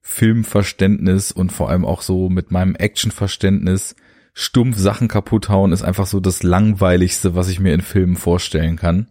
[0.01, 3.97] Filmverständnis und vor allem auch so mit meinem Actionverständnis
[4.33, 8.77] stumpf Sachen kaputt hauen ist einfach so das langweiligste, was ich mir in Filmen vorstellen
[8.77, 9.07] kann.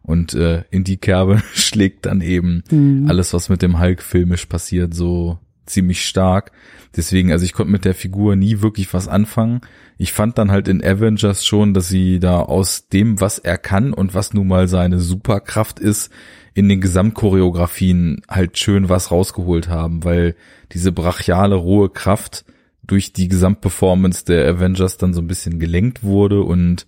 [0.00, 3.06] Und äh, in die Kerbe schlägt dann eben mhm.
[3.10, 6.52] alles, was mit dem Hulk filmisch passiert, so ziemlich stark.
[6.96, 9.60] Deswegen, also ich konnte mit der Figur nie wirklich was anfangen.
[9.98, 13.92] Ich fand dann halt in Avengers schon, dass sie da aus dem, was er kann
[13.92, 16.10] und was nun mal seine Superkraft ist,
[16.54, 20.36] in den Gesamtchoreografien halt schön was rausgeholt haben, weil
[20.72, 22.46] diese brachiale, rohe Kraft
[22.86, 26.86] durch die Gesamtperformance der Avengers dann so ein bisschen gelenkt wurde und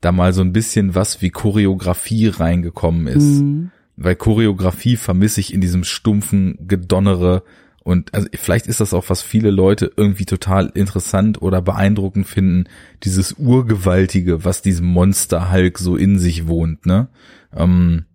[0.00, 3.40] da mal so ein bisschen was wie Choreografie reingekommen ist.
[3.40, 3.70] Mhm.
[3.96, 7.42] Weil Choreografie vermisse ich in diesem stumpfen Gedonnere
[7.86, 12.64] und also vielleicht ist das auch, was viele Leute irgendwie total interessant oder beeindruckend finden,
[13.04, 17.06] dieses Urgewaltige, was diesem Monster Hulk so in sich wohnt, ne?
[17.54, 18.06] Ähm,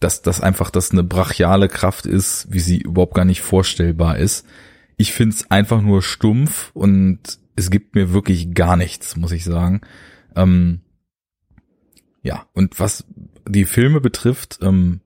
[0.00, 4.44] dass das einfach das eine brachiale Kraft ist, wie sie überhaupt gar nicht vorstellbar ist.
[4.96, 9.82] Ich find's einfach nur stumpf und es gibt mir wirklich gar nichts, muss ich sagen.
[10.34, 10.80] Ähm,
[12.24, 13.04] ja, und was
[13.46, 15.00] die Filme betrifft, ähm,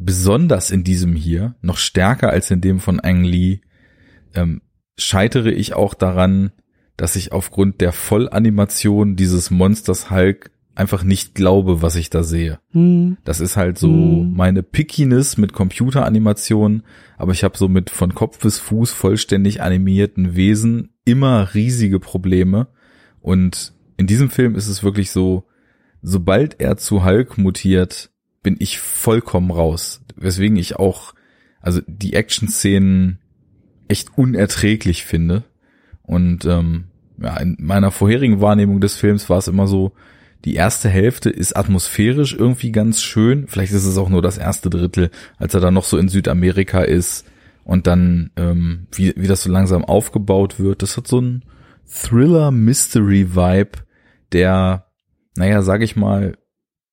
[0.00, 3.60] besonders in diesem hier, noch stärker als in dem von Ang Lee,
[4.34, 4.62] ähm,
[4.96, 6.52] scheitere ich auch daran,
[6.96, 12.58] dass ich aufgrund der Vollanimation dieses Monsters Hulk einfach nicht glaube, was ich da sehe.
[12.70, 13.18] Hm.
[13.24, 14.32] Das ist halt so Hm.
[14.34, 16.84] meine Pickiness mit Computeranimationen,
[17.18, 22.68] aber ich habe so mit von Kopf bis Fuß vollständig animierten Wesen immer riesige Probleme
[23.20, 25.44] und in diesem Film ist es wirklich so,
[26.00, 28.10] sobald er zu Hulk mutiert,
[28.42, 30.02] bin ich vollkommen raus.
[30.16, 31.14] Weswegen ich auch,
[31.60, 33.18] also die Action-Szenen
[33.88, 35.44] echt unerträglich finde.
[36.02, 36.84] Und ähm,
[37.18, 39.92] ja, in meiner vorherigen Wahrnehmung des Films war es immer so,
[40.44, 43.46] die erste Hälfte ist atmosphärisch irgendwie ganz schön.
[43.46, 46.80] Vielleicht ist es auch nur das erste Drittel, als er dann noch so in Südamerika
[46.80, 47.26] ist
[47.64, 50.82] und dann, ähm, wie, wie das so langsam aufgebaut wird.
[50.82, 51.44] Das hat so ein
[51.86, 53.78] Thriller-Mystery-Vibe,
[54.32, 54.86] der,
[55.36, 56.38] naja, sag ich mal,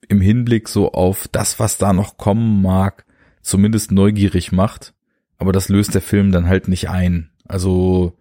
[0.09, 3.05] im Hinblick so auf das, was da noch kommen mag,
[3.41, 4.93] zumindest neugierig macht.
[5.37, 7.29] Aber das löst der Film dann halt nicht ein.
[7.47, 8.17] Also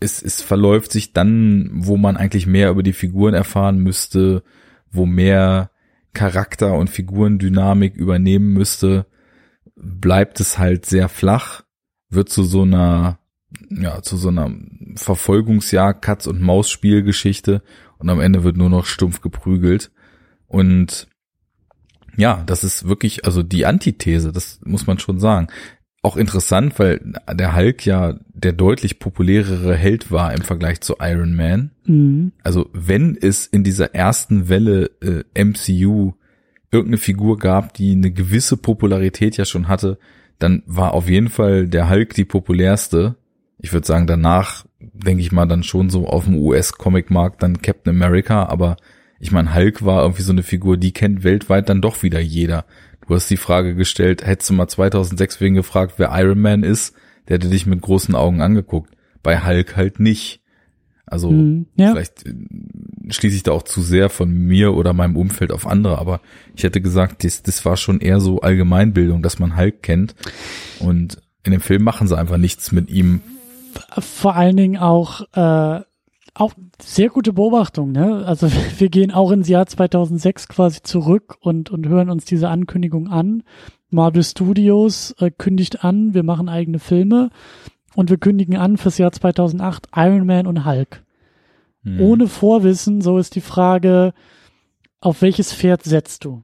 [0.00, 4.42] es, es verläuft sich dann, wo man eigentlich mehr über die Figuren erfahren müsste,
[4.90, 5.70] wo mehr
[6.12, 9.06] Charakter und Figurendynamik übernehmen müsste,
[9.76, 11.62] bleibt es halt sehr flach,
[12.10, 13.18] wird zu so einer,
[13.70, 14.50] ja, zu so einer
[14.96, 17.62] Verfolgungsjagd, Katz- und Maus-Spielgeschichte
[17.98, 19.90] und am Ende wird nur noch stumpf geprügelt.
[20.52, 21.08] Und
[22.16, 25.48] ja, das ist wirklich, also die Antithese, das muss man schon sagen.
[26.02, 27.00] Auch interessant, weil
[27.32, 31.70] der Hulk ja der deutlich populärere Held war im Vergleich zu Iron Man.
[31.86, 32.32] Mhm.
[32.42, 36.12] Also wenn es in dieser ersten Welle äh, MCU
[36.70, 39.98] irgendeine Figur gab, die eine gewisse Popularität ja schon hatte,
[40.38, 43.14] dann war auf jeden Fall der Hulk die populärste.
[43.58, 47.94] Ich würde sagen, danach denke ich mal dann schon so auf dem US-Comic-Markt dann Captain
[47.94, 48.76] America, aber
[49.22, 52.64] ich meine, Hulk war irgendwie so eine Figur, die kennt weltweit dann doch wieder jeder.
[53.06, 56.94] Du hast die Frage gestellt, hättest du mal 2006 wegen gefragt, wer Iron Man ist,
[57.28, 58.90] der hätte dich mit großen Augen angeguckt.
[59.22, 60.40] Bei Hulk halt nicht.
[61.06, 61.66] Also Mhm.
[61.76, 61.92] Ja.
[61.92, 62.32] vielleicht äh,
[63.10, 66.20] schließe ich da auch zu sehr von mir oder meinem Umfeld auf andere, aber
[66.56, 70.16] ich hätte gesagt, das, das war schon eher so Allgemeinbildung, dass man Hulk kennt.
[70.80, 73.20] Und in dem Film machen sie einfach nichts mit ihm.
[74.00, 75.80] vor allen Dingen auch äh,
[76.34, 78.24] auch sehr gute Beobachtung, ne?
[78.26, 83.08] Also wir gehen auch ins Jahr 2006 quasi zurück und und hören uns diese Ankündigung
[83.08, 83.42] an.
[83.90, 87.30] Marvel Studios äh, kündigt an, wir machen eigene Filme
[87.94, 91.04] und wir kündigen an fürs Jahr 2008 Iron Man und Hulk.
[91.84, 92.00] Hm.
[92.00, 94.14] Ohne Vorwissen, so ist die Frage,
[95.00, 96.42] auf welches Pferd setzt du?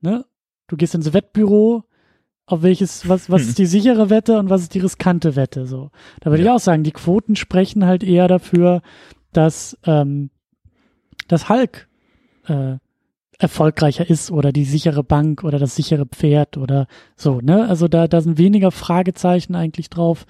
[0.00, 0.24] Ne?
[0.68, 1.84] Du gehst ins Wettbüro,
[2.46, 5.66] auf welches, was, was ist die sichere Wette und was ist die riskante Wette?
[5.66, 5.90] So.
[6.20, 6.50] Da würde Ja.
[6.50, 8.82] ich auch sagen, die Quoten sprechen halt eher dafür,
[9.32, 10.30] dass, ähm,
[11.28, 11.88] dass Hulk
[12.46, 12.76] äh,
[13.38, 17.66] erfolgreicher ist oder die sichere Bank oder das sichere Pferd oder so, ne?
[17.68, 20.24] Also da, da sind weniger Fragezeichen eigentlich drauf,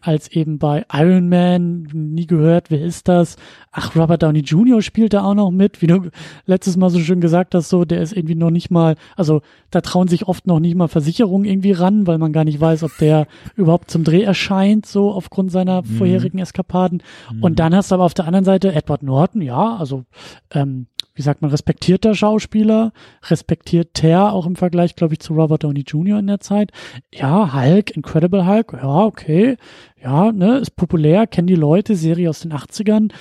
[0.00, 3.36] als eben bei Iron Man, nie gehört, wer ist das?
[3.72, 4.82] Ach, Robert Downey Jr.
[4.82, 6.10] spielt da auch noch mit, wie du
[6.46, 9.80] letztes Mal so schön gesagt hast, so, der ist irgendwie noch nicht mal, also da
[9.80, 12.96] trauen sich oft noch nicht mal Versicherungen irgendwie ran, weil man gar nicht weiß, ob
[12.98, 15.86] der überhaupt zum Dreh erscheint, so aufgrund seiner Mhm.
[15.86, 17.02] vorherigen Eskapaden.
[17.40, 20.04] Und dann hast du aber auf der anderen Seite Edward Norton, ja, also
[20.52, 20.86] ähm,
[21.20, 22.94] wie sagt man, respektierter Schauspieler,
[23.28, 26.18] respektiert Ter auch im Vergleich, glaube ich, zu Robert Downey Jr.
[26.18, 26.72] in der Zeit.
[27.12, 29.58] Ja, Hulk, Incredible Hulk, ja, okay,
[30.02, 33.12] ja, ne, ist populär, kennen die Leute, Serie aus den 80ern.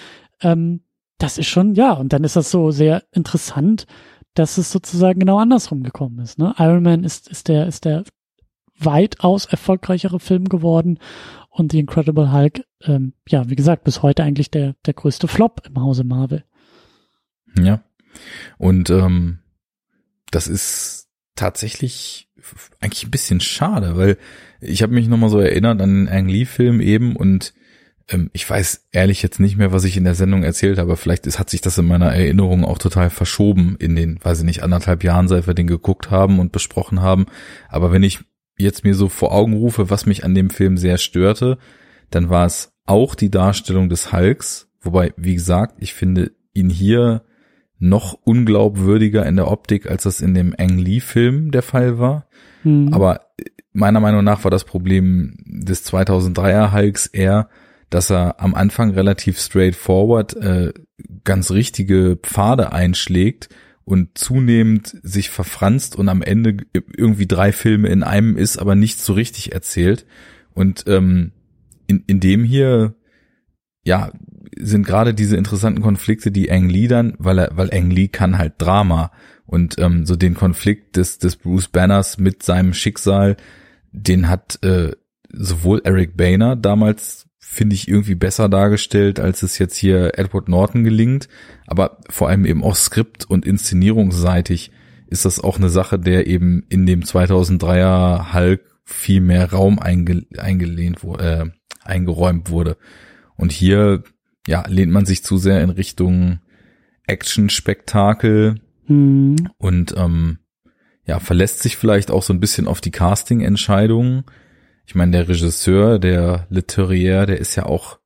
[0.41, 0.79] Ähm,
[1.17, 3.85] das ist schon, ja, und dann ist das so sehr interessant,
[4.33, 6.39] dass es sozusagen genau andersrum gekommen ist.
[6.39, 6.55] Ne?
[6.57, 8.05] Iron Man ist, ist der, ist der
[8.77, 10.99] weitaus erfolgreichere Film geworden
[11.49, 15.63] und The Incredible Hulk, ähm, ja, wie gesagt, bis heute eigentlich der, der größte Flop
[15.67, 16.45] im Hause Marvel.
[17.57, 17.81] Ja.
[18.57, 19.39] Und ähm,
[20.31, 22.29] das ist tatsächlich
[22.79, 24.17] eigentlich ein bisschen schade, weil
[24.61, 27.53] ich habe mich nochmal so erinnert an den Ang Lee-Film eben und
[28.09, 30.97] ähm, ich weiß ehrlich jetzt nicht mehr, was ich in der Sendung erzählt habe.
[30.97, 34.45] Vielleicht ist, hat sich das in meiner Erinnerung auch total verschoben in den, weiß ich
[34.45, 37.27] nicht, anderthalb Jahren, seit wir den geguckt haben und besprochen haben.
[37.69, 38.19] Aber wenn ich
[38.57, 41.57] jetzt mir so vor Augen rufe, was mich an dem Film sehr störte,
[42.09, 44.69] dann war es auch die Darstellung des Hulks.
[44.81, 47.23] Wobei, wie gesagt, ich finde ihn hier
[47.79, 52.27] noch unglaubwürdiger in der Optik, als das in dem Ang Lee-Film der Fall war.
[52.63, 52.93] Hm.
[52.93, 53.21] Aber
[53.71, 57.49] meiner Meinung nach war das Problem des 2003er Hulks eher,
[57.89, 60.73] dass er am Anfang relativ straightforward äh,
[61.23, 63.49] ganz richtige Pfade einschlägt
[63.85, 66.57] und zunehmend sich verfranst und am Ende
[66.95, 70.05] irgendwie drei Filme in einem ist, aber nicht so richtig erzählt.
[70.53, 71.31] Und ähm,
[71.87, 72.93] in, in dem hier,
[73.83, 74.11] ja,
[74.59, 78.37] sind gerade diese interessanten Konflikte, die Ang Lee dann, weil er, weil Ang Lee kann
[78.37, 79.11] halt Drama
[79.45, 83.37] und ähm, so den Konflikt des des Bruce Banners mit seinem Schicksal,
[83.91, 84.91] den hat äh,
[85.31, 90.83] sowohl Eric Boehner damals finde ich irgendwie besser dargestellt, als es jetzt hier Edward Norton
[90.83, 91.27] gelingt.
[91.65, 94.71] Aber vor allem eben auch Skript- und Inszenierungsseitig
[95.07, 100.27] ist das auch eine Sache, der eben in dem 2003er Hulk viel mehr Raum einge
[100.37, 101.45] eingelehnt wurde, äh,
[101.83, 102.77] eingeräumt wurde.
[103.35, 104.03] Und hier,
[104.47, 106.39] ja, lehnt man sich zu sehr in Richtung
[107.07, 109.35] Action-Spektakel Hm.
[109.59, 110.39] und ähm,
[111.05, 114.23] ja, verlässt sich vielleicht auch so ein bisschen auf die Casting-Entscheidungen.
[114.85, 117.99] Ich meine, der Regisseur, der Leterrier, der ist ja auch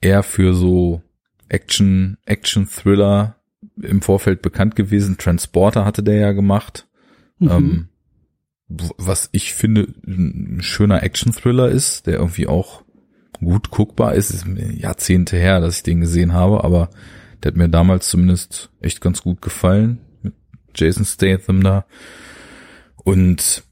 [0.00, 1.02] eher für so
[1.48, 3.36] Action, Action-Thriller
[3.80, 5.16] im Vorfeld bekannt gewesen.
[5.16, 6.88] Transporter hatte der ja gemacht.
[7.38, 7.50] Mhm.
[7.50, 7.88] Ähm,
[8.68, 12.82] was ich finde ein schöner Action-Thriller ist, der irgendwie auch
[13.38, 14.30] gut guckbar ist.
[14.30, 16.90] ist Jahrzehnte her, dass ich den gesehen habe, aber
[17.42, 20.00] der hat mir damals zumindest echt ganz gut gefallen.
[20.22, 20.34] Mit
[20.74, 21.86] Jason Statham da.
[23.04, 23.62] Und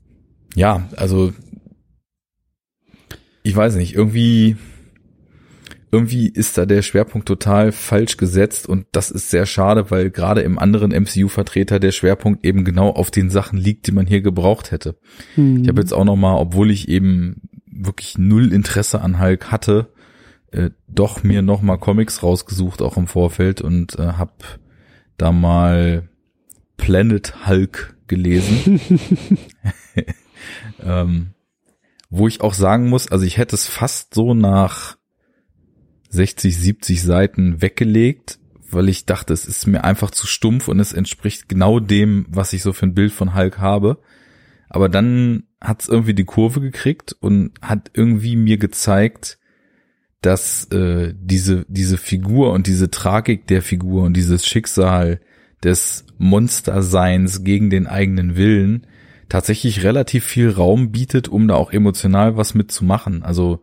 [0.55, 1.33] ja, also
[3.43, 4.57] ich weiß nicht, irgendwie
[5.95, 10.41] irgendwie ist da der Schwerpunkt total falsch gesetzt und das ist sehr schade, weil gerade
[10.41, 14.73] im anderen MCU-Vertreter der Schwerpunkt eben genau auf den Sachen liegt, die man hier gebraucht
[14.73, 14.97] hätte.
[15.37, 15.63] Hm.
[15.63, 17.43] Ich habe jetzt auch noch mal, obwohl ich eben
[17.75, 19.93] wirklich null Interesse an Hulk hatte,
[20.51, 24.33] äh, doch mir noch mal Comics rausgesucht, auch im Vorfeld und äh, habe
[25.17, 26.09] da mal
[26.77, 28.81] Planet Hulk gelesen,
[30.83, 31.35] ähm,
[32.11, 34.97] wo ich auch sagen muss, also ich hätte es fast so nach
[36.11, 38.39] 60, 70 Seiten weggelegt,
[38.71, 42.53] weil ich dachte, es ist mir einfach zu stumpf und es entspricht genau dem, was
[42.53, 43.99] ich so für ein Bild von Hulk habe.
[44.69, 49.39] Aber dann hat es irgendwie die Kurve gekriegt und hat irgendwie mir gezeigt,
[50.21, 55.21] dass äh, diese diese Figur und diese Tragik der Figur und dieses Schicksal
[55.63, 58.87] des Monsterseins gegen den eigenen Willen
[59.29, 63.23] tatsächlich relativ viel Raum bietet, um da auch emotional was mitzumachen.
[63.23, 63.63] Also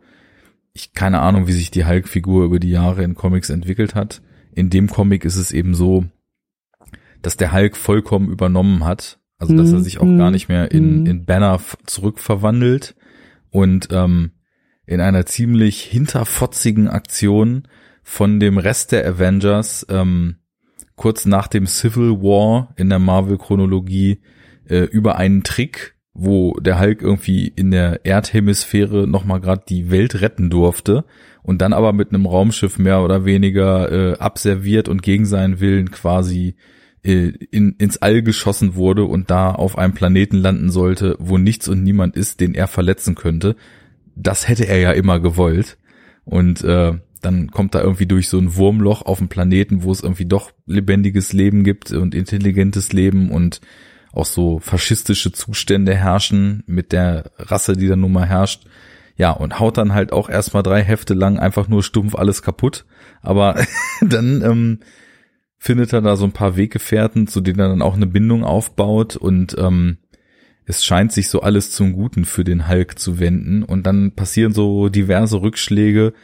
[0.72, 4.22] ich keine Ahnung, wie sich die Hulk-Figur über die Jahre in Comics entwickelt hat.
[4.52, 6.04] In dem Comic ist es eben so,
[7.22, 9.18] dass der Hulk vollkommen übernommen hat.
[9.42, 9.82] Also dass er Mhm.
[9.82, 11.06] sich auch gar nicht mehr in, Mhm.
[11.06, 12.94] in Banner zurückverwandelt
[13.50, 14.30] und ähm,
[14.86, 17.68] in einer ziemlich hinterfotzigen Aktion
[18.02, 20.36] von dem Rest der Avengers ähm,
[20.96, 24.20] kurz nach dem Civil War in der Marvel-Chronologie
[24.68, 30.20] äh, über einen Trick, wo der Hulk irgendwie in der Erdhemisphäre nochmal gerade die Welt
[30.20, 31.04] retten durfte
[31.42, 35.90] und dann aber mit einem Raumschiff mehr oder weniger äh, abserviert und gegen seinen Willen
[35.90, 36.54] quasi
[37.04, 41.68] äh, in, ins All geschossen wurde und da auf einem Planeten landen sollte, wo nichts
[41.68, 43.56] und niemand ist, den er verletzen könnte.
[44.14, 45.78] Das hätte er ja immer gewollt.
[46.24, 50.02] Und äh, dann kommt da irgendwie durch so ein Wurmloch auf dem Planeten, wo es
[50.02, 53.60] irgendwie doch lebendiges Leben gibt und intelligentes Leben und
[54.12, 58.64] auch so faschistische Zustände herrschen mit der Rasse, die da nun mal herrscht.
[59.16, 62.84] Ja, und haut dann halt auch erstmal drei Hefte lang einfach nur stumpf alles kaputt.
[63.22, 63.56] Aber
[64.00, 64.78] dann ähm,
[65.62, 69.14] findet er da so ein paar Weggefährten, zu denen er dann auch eine Bindung aufbaut
[69.14, 69.98] und ähm,
[70.66, 74.52] es scheint sich so alles zum Guten für den Hulk zu wenden und dann passieren
[74.52, 76.14] so diverse Rückschläge,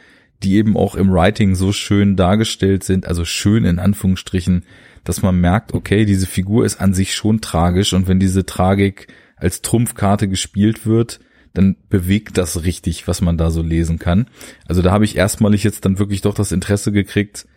[0.43, 4.65] die eben auch im Writing so schön dargestellt sind, also schön in Anführungsstrichen,
[5.05, 9.07] dass man merkt, okay, diese Figur ist an sich schon tragisch und wenn diese Tragik
[9.37, 11.21] als Trumpfkarte gespielt wird,
[11.53, 14.27] dann bewegt das richtig, was man da so lesen kann.
[14.65, 17.47] Also da habe ich erstmalig jetzt dann wirklich doch das Interesse gekriegt,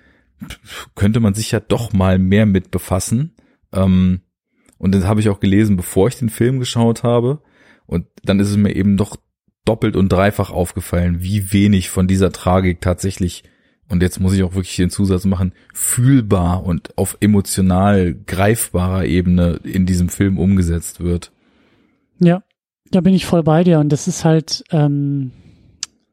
[0.94, 3.37] könnte man sich ja doch mal mehr mit befassen.
[3.72, 4.20] Ähm,
[4.78, 7.40] und das habe ich auch gelesen, bevor ich den Film geschaut habe.
[7.87, 9.16] Und dann ist es mir eben doch
[9.64, 13.44] doppelt und dreifach aufgefallen, wie wenig von dieser Tragik tatsächlich,
[13.88, 19.61] und jetzt muss ich auch wirklich den Zusatz machen, fühlbar und auf emotional greifbarer Ebene
[19.62, 21.33] in diesem Film umgesetzt wird.
[22.18, 22.42] Ja,
[22.90, 25.31] da bin ich voll bei dir und das ist halt, ähm,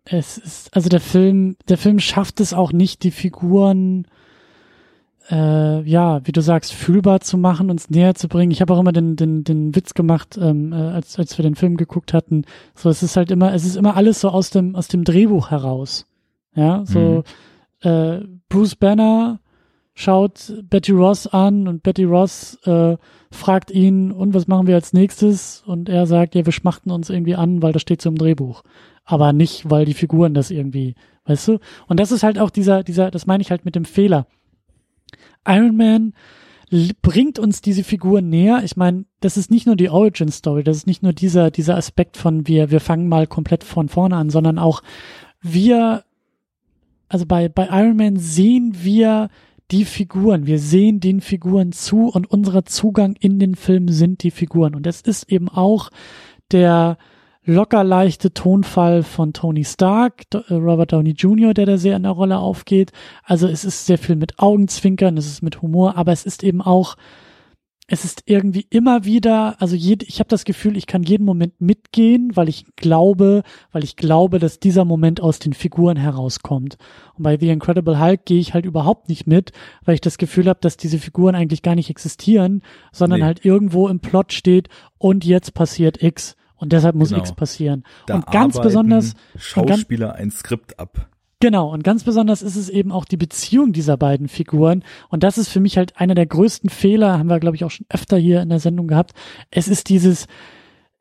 [0.06, 4.08] es ist, also der Film, der Film schafft es auch nicht, die Figuren,
[5.30, 8.52] äh, ja, wie du sagst, fühlbar zu machen, uns näher zu bringen.
[8.52, 11.56] Ich habe auch immer den, den, den Witz gemacht, ähm, äh, als, als wir den
[11.56, 12.46] Film geguckt hatten.
[12.76, 15.52] So, es ist halt immer, es ist immer alles so aus dem, aus dem Drehbuch
[15.52, 16.06] heraus.
[16.56, 17.24] Ja, so,
[17.82, 19.40] äh, Bruce Banner
[19.94, 22.98] schaut Betty Ross an und Betty Ross äh,
[23.32, 25.64] fragt ihn, und was machen wir als nächstes?
[25.66, 28.64] Und er sagt, ja, wir schmachten uns irgendwie an, weil das steht so im Drehbuch.
[29.06, 30.96] Aber nicht, weil die Figuren das irgendwie,
[31.26, 31.60] weißt du?
[31.88, 34.26] Und das ist halt auch dieser, dieser, das meine ich halt mit dem Fehler.
[35.48, 36.14] Iron Man
[37.02, 38.62] bringt uns diese Figur näher.
[38.64, 41.76] Ich meine, das ist nicht nur die Origin Story, das ist nicht nur dieser, dieser
[41.76, 44.84] Aspekt von wir, wir fangen mal komplett von vorne an, sondern auch
[45.42, 46.04] wir,
[47.08, 49.30] also bei, bei Iron Man sehen wir
[49.72, 54.32] die Figuren, wir sehen den Figuren zu und unser Zugang in den Film sind die
[54.32, 54.76] Figuren.
[54.76, 55.90] Und es ist eben auch
[56.52, 56.98] der,
[57.46, 62.12] locker leichte Tonfall von Tony Stark, äh, Robert Downey Jr., der da sehr in der
[62.12, 62.92] Rolle aufgeht.
[63.24, 66.62] Also es ist sehr viel mit Augenzwinkern, es ist mit Humor, aber es ist eben
[66.62, 66.96] auch,
[67.92, 71.60] es ist irgendwie immer wieder, also jed, ich habe das Gefühl, ich kann jeden Moment
[71.60, 76.78] mitgehen, weil ich glaube, weil ich glaube, dass dieser Moment aus den Figuren herauskommt.
[77.16, 79.54] Und bei The Incredible Hulk gehe ich halt überhaupt nicht mit,
[79.86, 82.62] weil ich das Gefühl habe, dass diese Figuren eigentlich gar nicht existieren,
[82.92, 83.26] sondern nee.
[83.26, 84.70] halt irgendwo im Plot steht
[85.00, 86.36] und jetzt passiert X.
[86.60, 87.22] Und deshalb muss genau.
[87.22, 87.84] X passieren.
[88.06, 91.10] Da und ganz besonders Schauspieler ein Skript ab.
[91.42, 94.84] Genau, und ganz besonders ist es eben auch die Beziehung dieser beiden Figuren.
[95.08, 97.72] Und das ist für mich halt einer der größten Fehler, haben wir, glaube ich, auch
[97.72, 99.14] schon öfter hier in der Sendung gehabt.
[99.50, 100.28] Es ist dieses,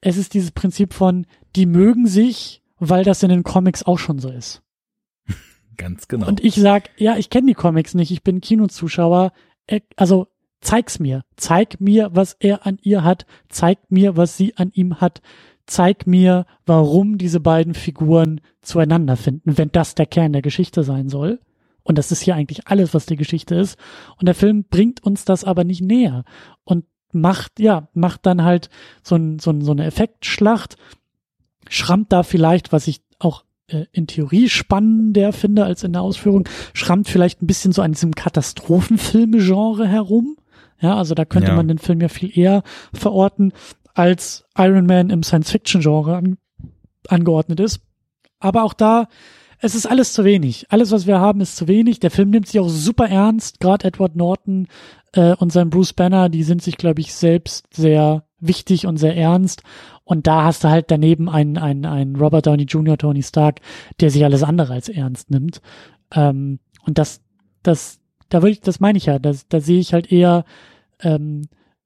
[0.00, 4.20] es ist dieses Prinzip von, die mögen sich, weil das in den Comics auch schon
[4.20, 4.62] so ist.
[5.76, 6.28] Ganz genau.
[6.28, 9.32] Und ich sag, ja, ich kenne die Comics nicht, ich bin Kinozuschauer.
[9.66, 10.28] Äh, also
[10.60, 11.22] zeig's mir.
[11.36, 13.26] Zeig mir, was er an ihr hat.
[13.48, 15.20] Zeig mir, was sie an ihm hat
[15.68, 21.08] zeig mir, warum diese beiden Figuren zueinander finden, wenn das der Kern der Geschichte sein
[21.08, 21.40] soll.
[21.82, 23.78] Und das ist hier eigentlich alles, was die Geschichte ist.
[24.18, 26.24] Und der Film bringt uns das aber nicht näher
[26.64, 28.68] und macht, ja, macht dann halt
[29.02, 30.76] so, ein, so, ein, so eine Effektschlacht,
[31.68, 36.46] schrammt da vielleicht, was ich auch äh, in Theorie spannender finde als in der Ausführung,
[36.74, 40.36] schrammt vielleicht ein bisschen so an diesem Katastrophenfilme-Genre herum.
[40.80, 41.56] Ja, also da könnte ja.
[41.56, 42.62] man den Film ja viel eher
[42.92, 43.52] verorten
[43.94, 46.38] als Iron Man im Science-Fiction-Genre an,
[47.08, 47.80] angeordnet ist.
[48.38, 49.08] Aber auch da,
[49.60, 50.66] es ist alles zu wenig.
[50.70, 51.98] Alles, was wir haben, ist zu wenig.
[51.98, 53.58] Der Film nimmt sich auch super ernst.
[53.58, 54.68] Gerade Edward Norton
[55.14, 59.16] äh, und sein Bruce Banner, die sind sich, glaube ich, selbst sehr wichtig und sehr
[59.16, 59.62] ernst.
[60.04, 63.60] Und da hast du halt daneben einen, einen, einen Robert Downey Jr., Tony Stark,
[64.00, 65.60] der sich alles andere als ernst nimmt.
[66.14, 67.20] Ähm, und das,
[67.64, 67.98] das,
[68.28, 70.44] da würde ich, das meine ich ja, da, da sehe ich halt eher
[71.00, 71.42] ähm,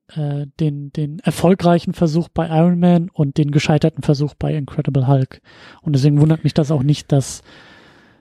[0.08, 5.40] äh, den, den erfolgreichen Versuch bei Iron Man und den gescheiterten Versuch bei Incredible Hulk.
[5.82, 7.42] Und deswegen wundert mich das auch nicht, dass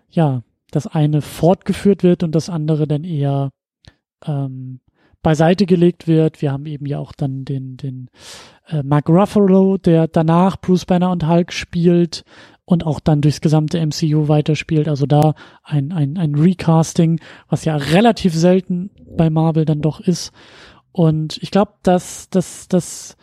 [0.09, 3.51] ja, das eine fortgeführt wird und das andere dann eher
[4.25, 4.79] ähm,
[5.21, 6.41] beiseite gelegt wird.
[6.41, 8.09] Wir haben eben ja auch dann den, den
[8.67, 12.23] äh, Mark Ruffalo, der danach Bruce Banner und Hulk spielt
[12.65, 14.87] und auch dann durchs gesamte MCU weiterspielt.
[14.87, 17.19] Also da ein, ein, ein Recasting,
[17.49, 20.31] was ja relativ selten bei Marvel dann doch ist.
[20.91, 23.15] Und ich glaube, dass, dass, dass,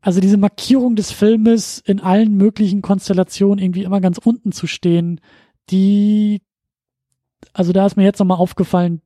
[0.00, 5.20] also diese Markierung des Filmes in allen möglichen Konstellationen irgendwie immer ganz unten zu stehen,
[5.70, 6.42] die,
[7.52, 9.02] also da ist mir jetzt nochmal aufgefallen,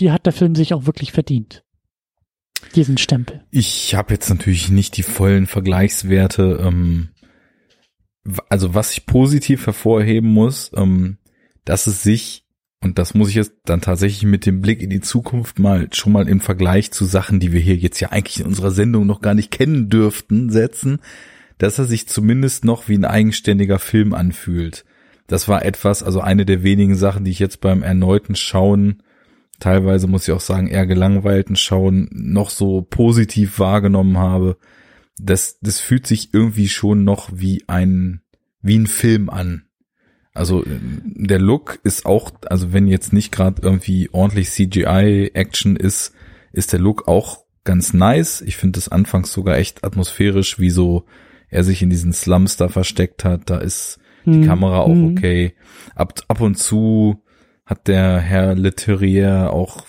[0.00, 1.64] die hat der Film sich auch wirklich verdient.
[2.74, 3.44] Diesen Stempel.
[3.50, 6.60] Ich habe jetzt natürlich nicht die vollen Vergleichswerte.
[6.62, 7.10] Ähm,
[8.48, 11.18] also was ich positiv hervorheben muss, ähm,
[11.64, 12.46] dass es sich
[12.82, 16.12] und das muss ich jetzt dann tatsächlich mit dem Blick in die Zukunft mal schon
[16.12, 19.22] mal im Vergleich zu Sachen, die wir hier jetzt ja eigentlich in unserer Sendung noch
[19.22, 21.00] gar nicht kennen dürften, setzen,
[21.58, 24.84] dass er sich zumindest noch wie ein eigenständiger Film anfühlt.
[25.26, 29.02] Das war etwas, also eine der wenigen Sachen, die ich jetzt beim erneuten Schauen,
[29.60, 34.58] teilweise muss ich auch sagen, eher gelangweilten Schauen, noch so positiv wahrgenommen habe.
[35.18, 38.20] Das, das fühlt sich irgendwie schon noch wie ein,
[38.60, 39.62] wie ein Film an.
[40.34, 46.12] Also der Look ist auch, also wenn jetzt nicht gerade irgendwie ordentlich CGI-Action ist,
[46.52, 48.42] ist der Look auch ganz nice.
[48.42, 51.04] Ich finde das anfangs sogar echt atmosphärisch, wie so
[51.48, 53.48] er sich in diesen Slums da versteckt hat.
[53.48, 54.46] Da ist die hm.
[54.46, 55.12] Kamera auch hm.
[55.12, 55.54] okay.
[55.94, 57.22] Ab, ab und zu
[57.66, 59.84] hat der Herr Leterrier auch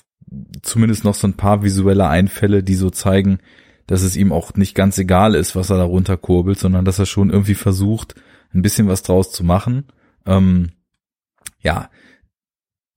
[0.62, 3.40] zumindest noch so ein paar visuelle Einfälle, die so zeigen,
[3.86, 7.06] dass es ihm auch nicht ganz egal ist, was er da runterkurbelt, sondern dass er
[7.06, 8.16] schon irgendwie versucht,
[8.54, 9.86] ein bisschen was draus zu machen.
[10.26, 10.72] Ähm,
[11.62, 11.90] ja,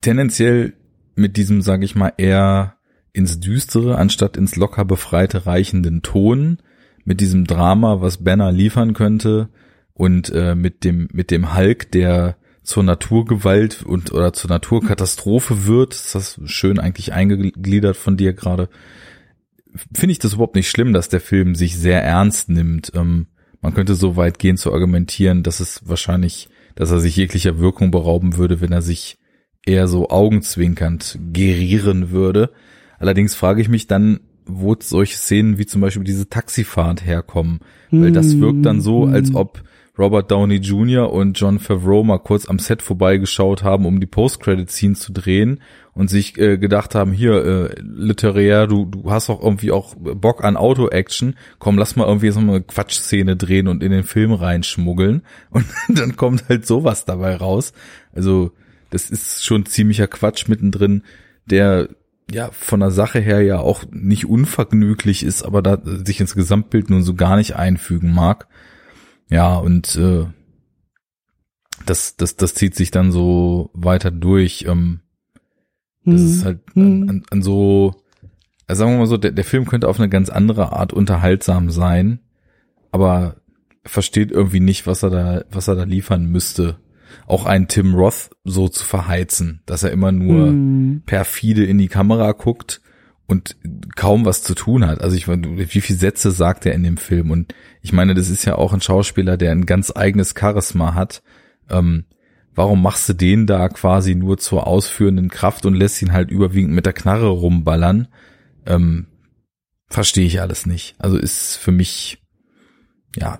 [0.00, 0.72] tendenziell
[1.14, 2.76] mit diesem, sage ich mal, eher
[3.12, 6.58] ins Düstere anstatt ins locker befreite reichenden Ton,
[7.04, 9.48] mit diesem Drama, was Banner liefern könnte
[9.94, 15.94] und äh, mit dem mit dem Hulk, der zur Naturgewalt und oder zur Naturkatastrophe wird,
[15.94, 18.68] ist das schön eigentlich eingegliedert von dir gerade.
[19.94, 22.92] Finde ich das überhaupt nicht schlimm, dass der Film sich sehr ernst nimmt.
[22.94, 23.26] Ähm,
[23.60, 27.90] man könnte so weit gehen zu argumentieren, dass es wahrscheinlich dass er sich jeglicher Wirkung
[27.90, 29.18] berauben würde, wenn er sich
[29.66, 32.50] eher so augenzwinkernd gerieren würde.
[32.98, 37.60] Allerdings frage ich mich dann, wo solche Szenen wie zum Beispiel diese Taxifahrt herkommen.
[37.90, 39.36] Weil das wirkt dann so, als mhm.
[39.36, 39.62] ob
[40.00, 41.12] Robert Downey Jr.
[41.12, 45.60] und John Favreau mal kurz am Set vorbeigeschaut haben, um die Post-Credit-Scene zu drehen
[45.92, 50.42] und sich äh, gedacht haben, hier, äh, literär, du, du hast auch irgendwie auch Bock
[50.42, 55.20] an Auto-Action, komm, lass mal irgendwie so eine Quatschszene drehen und in den Film reinschmuggeln
[55.50, 57.74] und dann kommt halt sowas dabei raus.
[58.14, 58.52] Also
[58.88, 61.02] das ist schon ziemlicher Quatsch mittendrin,
[61.44, 61.90] der
[62.30, 66.88] ja von der Sache her ja auch nicht unvergnüglich ist, aber da sich ins Gesamtbild
[66.88, 68.46] nun so gar nicht einfügen mag.
[69.30, 70.26] Ja, und äh,
[71.86, 74.66] das, das, das zieht sich dann so weiter durch.
[74.68, 75.00] Ähm,
[76.04, 77.94] das ist halt an, an, an so,
[78.66, 81.70] also sagen wir mal so, der, der Film könnte auf eine ganz andere Art unterhaltsam
[81.70, 82.20] sein,
[82.90, 83.36] aber
[83.84, 86.78] versteht irgendwie nicht, was er da, was er da liefern müsste
[87.26, 91.02] auch einen Tim Roth so zu verheizen, dass er immer nur mm.
[91.06, 92.80] perfide in die Kamera guckt
[93.30, 93.56] und
[93.96, 95.00] kaum was zu tun hat.
[95.00, 97.30] Also ich wie viele Sätze sagt er in dem Film?
[97.30, 101.22] Und ich meine, das ist ja auch ein Schauspieler, der ein ganz eigenes Charisma hat.
[101.68, 102.04] Ähm,
[102.54, 106.74] warum machst du den da quasi nur zur ausführenden Kraft und lässt ihn halt überwiegend
[106.74, 108.08] mit der Knarre rumballern?
[108.66, 109.06] Ähm,
[109.88, 110.96] verstehe ich alles nicht.
[110.98, 112.22] Also ist für mich
[113.16, 113.38] ja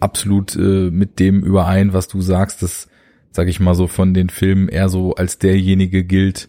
[0.00, 2.88] absolut äh, mit dem überein, was du sagst, dass
[3.30, 6.48] sag ich mal so, von den Filmen eher so als derjenige gilt,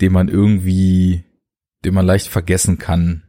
[0.00, 1.24] den man irgendwie,
[1.84, 3.24] den man leicht vergessen kann.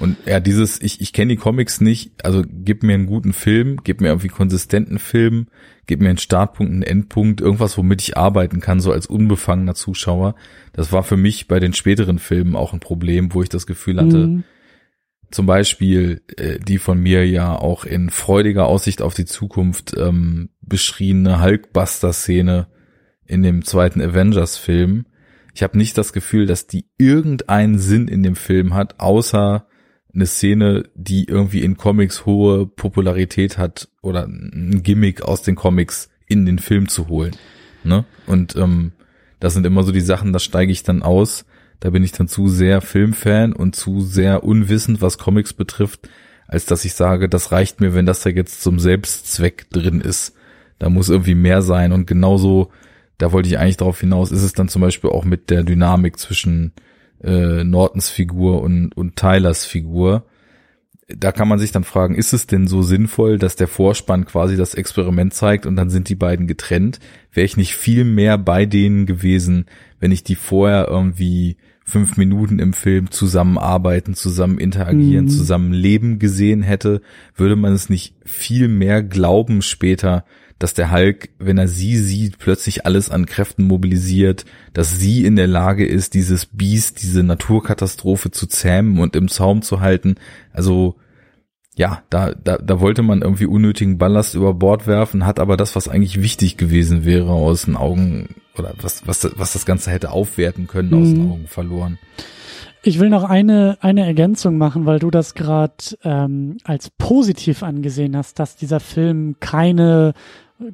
[0.00, 3.80] Und ja, dieses, ich, ich kenne die Comics nicht, also gib mir einen guten Film,
[3.82, 5.48] gib mir irgendwie konsistenten Film,
[5.86, 10.36] gib mir einen Startpunkt, einen Endpunkt, irgendwas, womit ich arbeiten kann, so als unbefangener Zuschauer.
[10.72, 13.98] Das war für mich bei den späteren Filmen auch ein Problem, wo ich das Gefühl
[13.98, 14.44] hatte, mhm
[15.30, 20.50] zum Beispiel äh, die von mir ja auch in freudiger Aussicht auf die Zukunft ähm,
[20.62, 22.68] beschriebene Hulkbuster-Szene
[23.26, 25.06] in dem zweiten Avengers-Film.
[25.58, 29.66] Ich habe nicht das Gefühl, dass die irgendeinen Sinn in dem Film hat, außer
[30.14, 36.10] eine Szene, die irgendwie in Comics hohe Popularität hat oder ein Gimmick aus den Comics
[36.28, 37.34] in den Film zu holen.
[37.82, 38.04] Ne?
[38.26, 38.92] Und ähm,
[39.40, 41.44] das sind immer so die Sachen, da steige ich dann aus
[41.80, 46.08] da bin ich dann zu sehr Filmfan und zu sehr unwissend, was Comics betrifft,
[46.46, 50.34] als dass ich sage, das reicht mir, wenn das da jetzt zum Selbstzweck drin ist.
[50.78, 51.92] Da muss irgendwie mehr sein.
[51.92, 52.70] Und genauso,
[53.18, 56.18] da wollte ich eigentlich darauf hinaus, ist es dann zum Beispiel auch mit der Dynamik
[56.18, 56.72] zwischen
[57.22, 60.24] äh, Nortons Figur und, und Tylers Figur.
[61.08, 64.56] Da kann man sich dann fragen, ist es denn so sinnvoll, dass der Vorspann quasi
[64.56, 67.00] das Experiment zeigt und dann sind die beiden getrennt?
[67.32, 69.66] Wäre ich nicht viel mehr bei denen gewesen,
[70.00, 71.56] wenn ich die vorher irgendwie
[71.88, 75.30] fünf Minuten im Film zusammenarbeiten, zusammen interagieren, mhm.
[75.30, 77.00] zusammen leben gesehen hätte,
[77.34, 80.24] würde man es nicht viel mehr glauben später,
[80.58, 85.36] dass der Hulk, wenn er sie sieht, plötzlich alles an Kräften mobilisiert, dass sie in
[85.36, 90.16] der Lage ist, dieses Biest, diese Naturkatastrophe zu zähmen und im Zaum zu halten.
[90.52, 90.96] Also
[91.76, 95.76] ja, da, da, da wollte man irgendwie unnötigen Ballast über Bord werfen, hat aber das,
[95.76, 100.10] was eigentlich wichtig gewesen wäre, aus den Augen oder was, was, was das Ganze hätte
[100.10, 101.32] aufwerten können, aus den mhm.
[101.32, 101.98] Augen verloren.
[102.82, 108.16] Ich will noch eine, eine Ergänzung machen, weil du das gerade ähm, als positiv angesehen
[108.16, 110.14] hast, dass dieser Film keine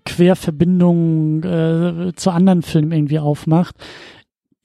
[0.05, 3.77] Querverbindung äh, zu anderen Filmen irgendwie aufmacht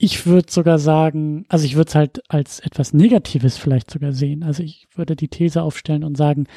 [0.01, 4.43] ich würde sogar sagen, also ich würde es halt als etwas Negatives vielleicht sogar sehen.
[4.43, 6.47] Also ich würde die These aufstellen und sagen,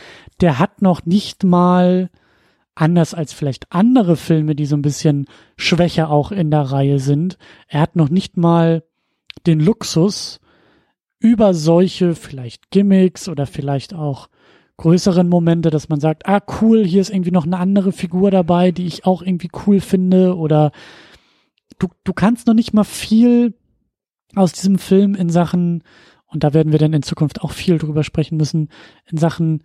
[0.41, 2.09] der hat noch nicht mal
[2.77, 7.37] anders als vielleicht andere Filme, die so ein bisschen schwächer auch in der Reihe sind.
[7.67, 8.85] Er hat noch nicht mal
[9.45, 10.39] den Luxus,
[11.19, 14.29] über solche vielleicht Gimmicks oder vielleicht auch
[14.79, 18.73] größeren Momente, dass man sagt, ah cool, hier ist irgendwie noch eine andere Figur dabei,
[18.73, 20.73] die ich auch irgendwie cool finde oder
[21.79, 23.55] du, du kannst noch nicht mal viel
[24.35, 25.83] aus diesem Film in Sachen,
[26.33, 28.71] und da werden wir dann in Zukunft auch viel drüber sprechen müssen,
[29.11, 29.63] in Sachen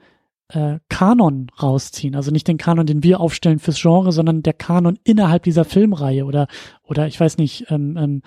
[0.50, 2.16] äh, Kanon rausziehen.
[2.16, 6.26] Also nicht den Kanon, den wir aufstellen fürs Genre, sondern der Kanon innerhalb dieser Filmreihe
[6.26, 6.48] oder,
[6.84, 8.22] oder ich weiß nicht, ähm, ähm,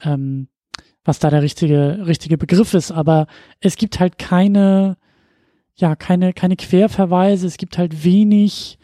[0.00, 0.48] ähm,
[1.04, 3.26] was da der richtige, richtige Begriff ist, aber
[3.60, 4.96] es gibt halt keine,
[5.82, 8.78] ja, keine, keine Querverweise, es gibt halt wenig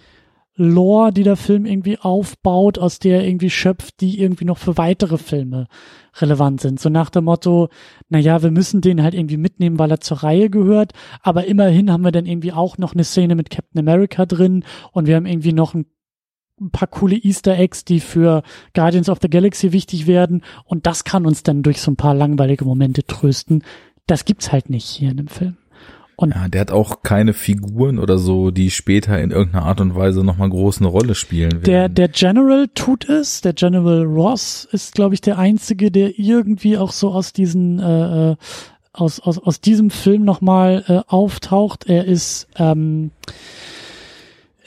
[0.57, 4.77] Lore, die der Film irgendwie aufbaut, aus der er irgendwie schöpft, die irgendwie noch für
[4.77, 5.69] weitere Filme
[6.17, 6.81] relevant sind.
[6.81, 7.69] So nach dem Motto,
[8.09, 10.93] na ja, wir müssen den halt irgendwie mitnehmen, weil er zur Reihe gehört,
[11.23, 15.07] aber immerhin haben wir dann irgendwie auch noch eine Szene mit Captain America drin und
[15.07, 15.87] wir haben irgendwie noch ein
[16.73, 18.43] paar coole Easter Eggs, die für
[18.75, 22.15] Guardians of the Galaxy wichtig werden und das kann uns dann durch so ein paar
[22.15, 23.63] langweilige Momente trösten.
[24.09, 25.57] Das gibt's halt nicht hier in dem Film.
[26.21, 29.95] Und ja, der hat auch keine Figuren oder so, die später in irgendeiner Art und
[29.95, 31.63] Weise nochmal groß eine Rolle spielen werden.
[31.63, 33.41] Der, der General tut es.
[33.41, 38.33] Der General Ross ist, glaube ich, der einzige, der irgendwie auch so aus diesen, äh,
[38.33, 38.37] äh
[38.93, 41.87] aus, aus, aus diesem Film nochmal äh, auftaucht.
[41.87, 43.13] Er ist, ähm,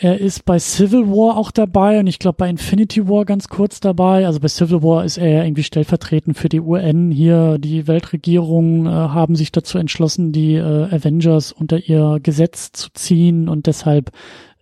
[0.03, 3.79] Er ist bei Civil War auch dabei und ich glaube bei Infinity War ganz kurz
[3.79, 4.25] dabei.
[4.25, 7.11] Also bei Civil War ist er irgendwie stellvertretend für die UN.
[7.11, 12.89] Hier die Weltregierung äh, haben sich dazu entschlossen, die äh, Avengers unter ihr Gesetz zu
[12.93, 14.09] ziehen und deshalb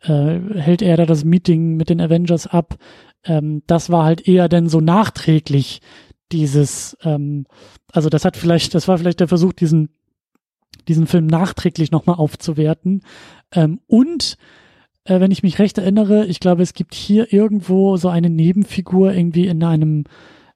[0.01, 2.75] äh, hält er da das Meeting mit den Avengers ab.
[3.23, 5.79] Ähm, das war halt eher denn so nachträglich
[6.33, 7.45] dieses, ähm,
[7.93, 9.87] also das hat vielleicht, das war vielleicht der Versuch, diesen
[10.89, 13.03] diesen Film nachträglich nochmal aufzuwerten.
[13.53, 14.37] Ähm, und
[15.09, 19.13] äh, wenn ich mich recht erinnere, ich glaube, es gibt hier irgendwo so eine Nebenfigur
[19.13, 20.03] irgendwie in einem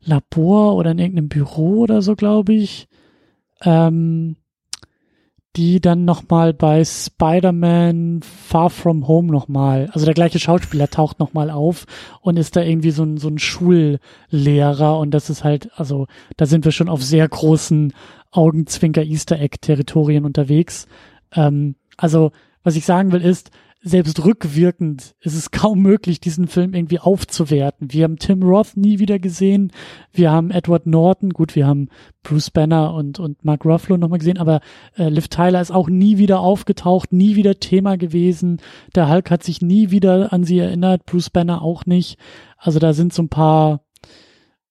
[0.01, 2.87] Labor oder in irgendeinem Büro oder so, glaube ich.
[3.63, 4.35] Ähm,
[5.55, 11.51] die dann nochmal bei Spider-Man Far From Home nochmal, also der gleiche Schauspieler taucht nochmal
[11.51, 11.85] auf
[12.21, 16.47] und ist da irgendwie so ein, so ein Schullehrer und das ist halt, also da
[16.47, 17.93] sind wir schon auf sehr großen
[18.31, 20.87] Augenzwinker Easter Egg Territorien unterwegs.
[21.35, 22.31] Ähm, also
[22.63, 23.51] was ich sagen will ist,
[23.85, 27.91] selbst rückwirkend ist es kaum möglich, diesen Film irgendwie aufzuwerten.
[27.91, 29.73] Wir haben Tim Roth nie wieder gesehen.
[30.13, 31.89] Wir haben Edward Norton, gut, wir haben
[32.23, 34.61] Bruce Banner und, und Mark Ruffalo nochmal gesehen, aber
[34.97, 38.61] äh, Liv Tyler ist auch nie wieder aufgetaucht, nie wieder Thema gewesen.
[38.95, 42.17] Der Hulk hat sich nie wieder an sie erinnert, Bruce Banner auch nicht.
[42.57, 43.81] Also da sind so ein paar,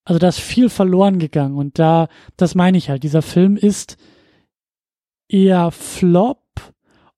[0.05, 2.09] also da ist viel verloren gegangen und da,
[2.39, 3.99] das meine ich halt, dieser Film ist
[5.29, 6.42] eher Flop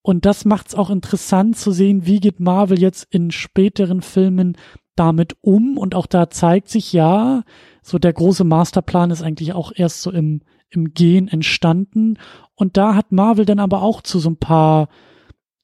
[0.07, 4.59] und das macht es auch interessant zu sehen, wie geht Marvel jetzt in späteren Filmen
[4.97, 5.79] damit um.
[5.79, 7.43] Und auch da zeigt sich ja,
[7.83, 12.19] so der große Masterplan ist eigentlich auch erst so im, im Gehen entstanden.
[12.55, 14.89] Und da hat Marvel dann aber auch zu so ein paar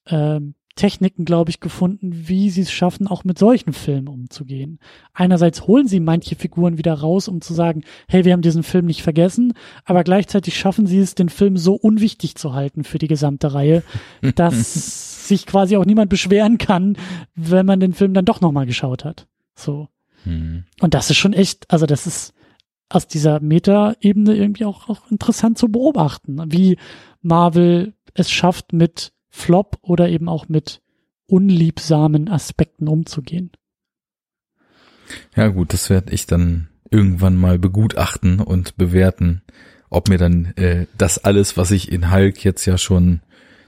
[0.05, 0.39] äh,
[0.81, 4.79] Techniken, glaube ich, gefunden, wie sie es schaffen, auch mit solchen Filmen umzugehen.
[5.13, 8.85] Einerseits holen sie manche Figuren wieder raus, um zu sagen, hey, wir haben diesen Film
[8.85, 9.53] nicht vergessen,
[9.85, 13.83] aber gleichzeitig schaffen sie es, den Film so unwichtig zu halten für die gesamte Reihe,
[14.35, 16.97] dass sich quasi auch niemand beschweren kann,
[17.35, 19.27] wenn man den Film dann doch nochmal geschaut hat.
[19.53, 19.87] So.
[20.25, 20.63] Mhm.
[20.79, 22.33] Und das ist schon echt, also das ist
[22.89, 26.77] aus dieser Meta-Ebene irgendwie auch, auch interessant zu beobachten, wie
[27.21, 30.81] Marvel es schafft, mit Flop oder eben auch mit
[31.25, 33.51] unliebsamen Aspekten umzugehen.
[35.35, 39.41] Ja gut, das werde ich dann irgendwann mal begutachten und bewerten,
[39.89, 43.21] ob mir dann äh, das alles, was ich in Hulk jetzt ja schon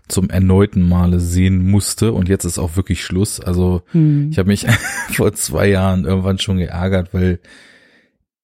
[0.09, 3.39] zum erneuten Male sehen musste und jetzt ist auch wirklich Schluss.
[3.39, 4.29] Also hm.
[4.29, 4.67] ich habe mich
[5.13, 7.39] vor zwei Jahren irgendwann schon geärgert, weil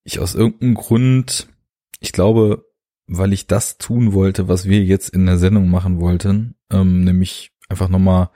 [0.06, 1.48] ich aus irgendeinem Grund,
[2.00, 2.66] ich glaube,
[3.08, 7.52] weil ich das tun wollte, was wir jetzt in der Sendung machen wollten, ähm, nämlich
[7.70, 8.30] einfach nochmal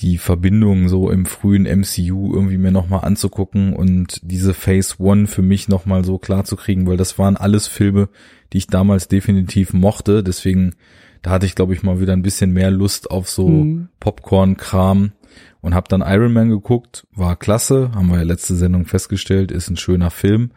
[0.00, 5.42] die Verbindung so im frühen MCU irgendwie mir nochmal anzugucken und diese Phase One für
[5.42, 8.08] mich nochmal so klar zu kriegen, weil das waren alles Filme,
[8.52, 10.22] die ich damals definitiv mochte.
[10.22, 10.74] Deswegen,
[11.22, 13.88] da hatte ich, glaube ich, mal wieder ein bisschen mehr Lust auf so mhm.
[13.98, 15.12] Popcorn-Kram
[15.60, 19.68] und habe dann Iron Man geguckt, war klasse, haben wir ja letzte Sendung festgestellt, ist
[19.68, 20.52] ein schöner Film.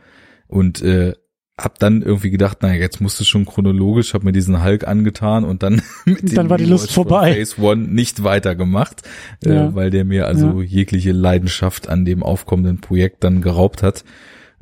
[0.48, 1.14] Und äh,
[1.58, 5.44] hab dann irgendwie gedacht, naja, jetzt musst du schon chronologisch, hab mir diesen Hulk angetan
[5.44, 7.36] und dann mit dann war die Lust vorbei.
[7.36, 9.04] Phase One nicht weitergemacht,
[9.44, 9.68] äh, ja.
[9.68, 10.66] äh, weil der mir also ja.
[10.66, 14.04] jegliche Leidenschaft an dem aufkommenden Projekt dann geraubt hat.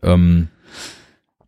[0.04, 0.50] Ähm,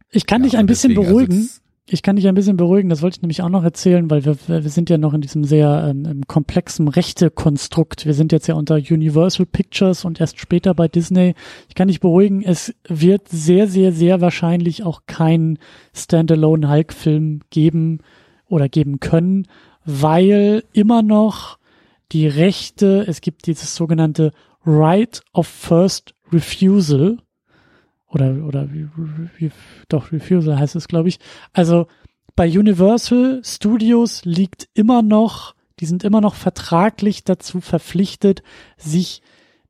[0.10, 1.50] ich kann ja, dich ein bisschen also beruhigen.
[1.94, 4.38] Ich kann dich ein bisschen beruhigen, das wollte ich nämlich auch noch erzählen, weil wir,
[4.48, 8.06] wir sind ja noch in diesem sehr ähm, komplexen Rechte-Konstrukt.
[8.06, 11.34] Wir sind jetzt ja unter Universal Pictures und erst später bei Disney.
[11.68, 15.60] Ich kann dich beruhigen, es wird sehr, sehr, sehr wahrscheinlich auch kein
[15.94, 18.00] Standalone Hulk-Film geben
[18.48, 19.48] oder geben können,
[19.84, 21.58] weil immer noch
[22.14, 24.32] die Rechte, es gibt dieses sogenannte
[24.66, 27.18] Right of First Refusal,
[28.12, 29.52] oder, oder wie,
[29.90, 31.20] doch, Refusal heißt es, glaube ich.
[31.54, 31.88] Also
[32.36, 38.44] bei Universal Studios liegt immer noch, die sind immer noch vertraglich dazu verpflichtet,
[38.78, 39.22] sich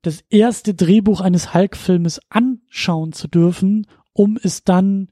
[0.02, 5.10] das erste Drehbuch eines Hulk-Filmes anschauen zu dürfen, um es dann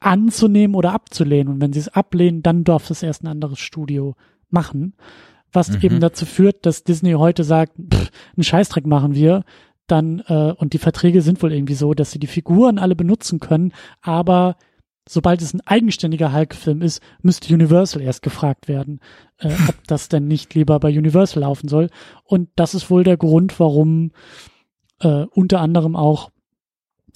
[0.00, 1.54] anzunehmen oder abzulehnen.
[1.54, 4.14] Und wenn sie es ablehnen, dann darf es erst ein anderes Studio
[4.48, 4.94] machen.
[5.52, 5.80] Was mhm.
[5.82, 9.44] eben dazu führt, dass Disney heute sagt, pff, einen Scheißdreck machen wir,
[9.88, 13.40] dann, äh, und die Verträge sind wohl irgendwie so, dass sie die Figuren alle benutzen
[13.40, 14.56] können, aber
[15.08, 19.00] sobald es ein eigenständiger Hulk-Film ist, müsste Universal erst gefragt werden,
[19.38, 21.88] äh, ob das denn nicht lieber bei Universal laufen soll.
[22.24, 24.12] Und das ist wohl der Grund, warum
[25.00, 26.30] äh, unter anderem auch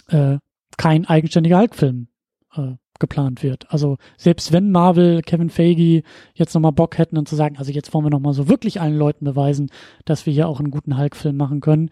[0.09, 0.39] äh,
[0.77, 2.09] kein eigenständiger Hulk-Film
[2.57, 3.71] äh, geplant wird.
[3.71, 6.03] Also selbst wenn Marvel, Kevin Feige
[6.35, 8.97] jetzt nochmal Bock hätten und zu sagen, also jetzt wollen wir nochmal so wirklich allen
[8.97, 9.71] Leuten beweisen,
[10.05, 11.91] dass wir hier auch einen guten Hulk-Film machen können,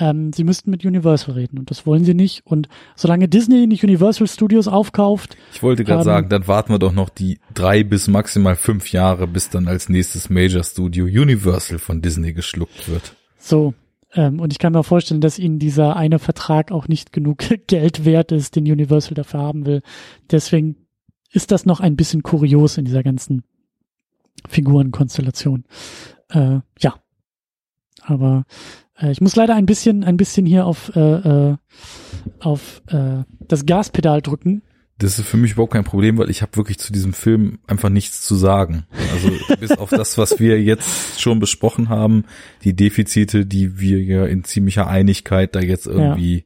[0.00, 2.44] ähm, sie müssten mit Universal reden und das wollen sie nicht.
[2.44, 5.36] Und solange Disney nicht Universal Studios aufkauft.
[5.52, 8.90] Ich wollte gerade ähm, sagen, dann warten wir doch noch die drei bis maximal fünf
[8.92, 13.14] Jahre, bis dann als nächstes Major Studio Universal von Disney geschluckt wird.
[13.38, 13.74] So.
[14.12, 18.04] Ähm, und ich kann mir vorstellen, dass ihnen dieser eine Vertrag auch nicht genug Geld
[18.04, 19.82] wert ist, den Universal dafür haben will.
[20.30, 20.76] Deswegen
[21.32, 23.44] ist das noch ein bisschen kurios in dieser ganzen
[24.48, 25.64] Figurenkonstellation.
[26.30, 26.94] Äh, ja.
[28.10, 28.44] Aber
[29.00, 31.56] äh, ich muss leider ein bisschen, ein bisschen hier auf, äh, äh,
[32.40, 34.62] auf äh, das Gaspedal drücken.
[34.98, 37.88] Das ist für mich überhaupt kein Problem, weil ich habe wirklich zu diesem Film einfach
[37.88, 38.84] nichts zu sagen.
[39.12, 42.24] Also bis auf das, was wir jetzt schon besprochen haben,
[42.64, 46.44] die Defizite, die wir ja in ziemlicher Einigkeit da jetzt irgendwie,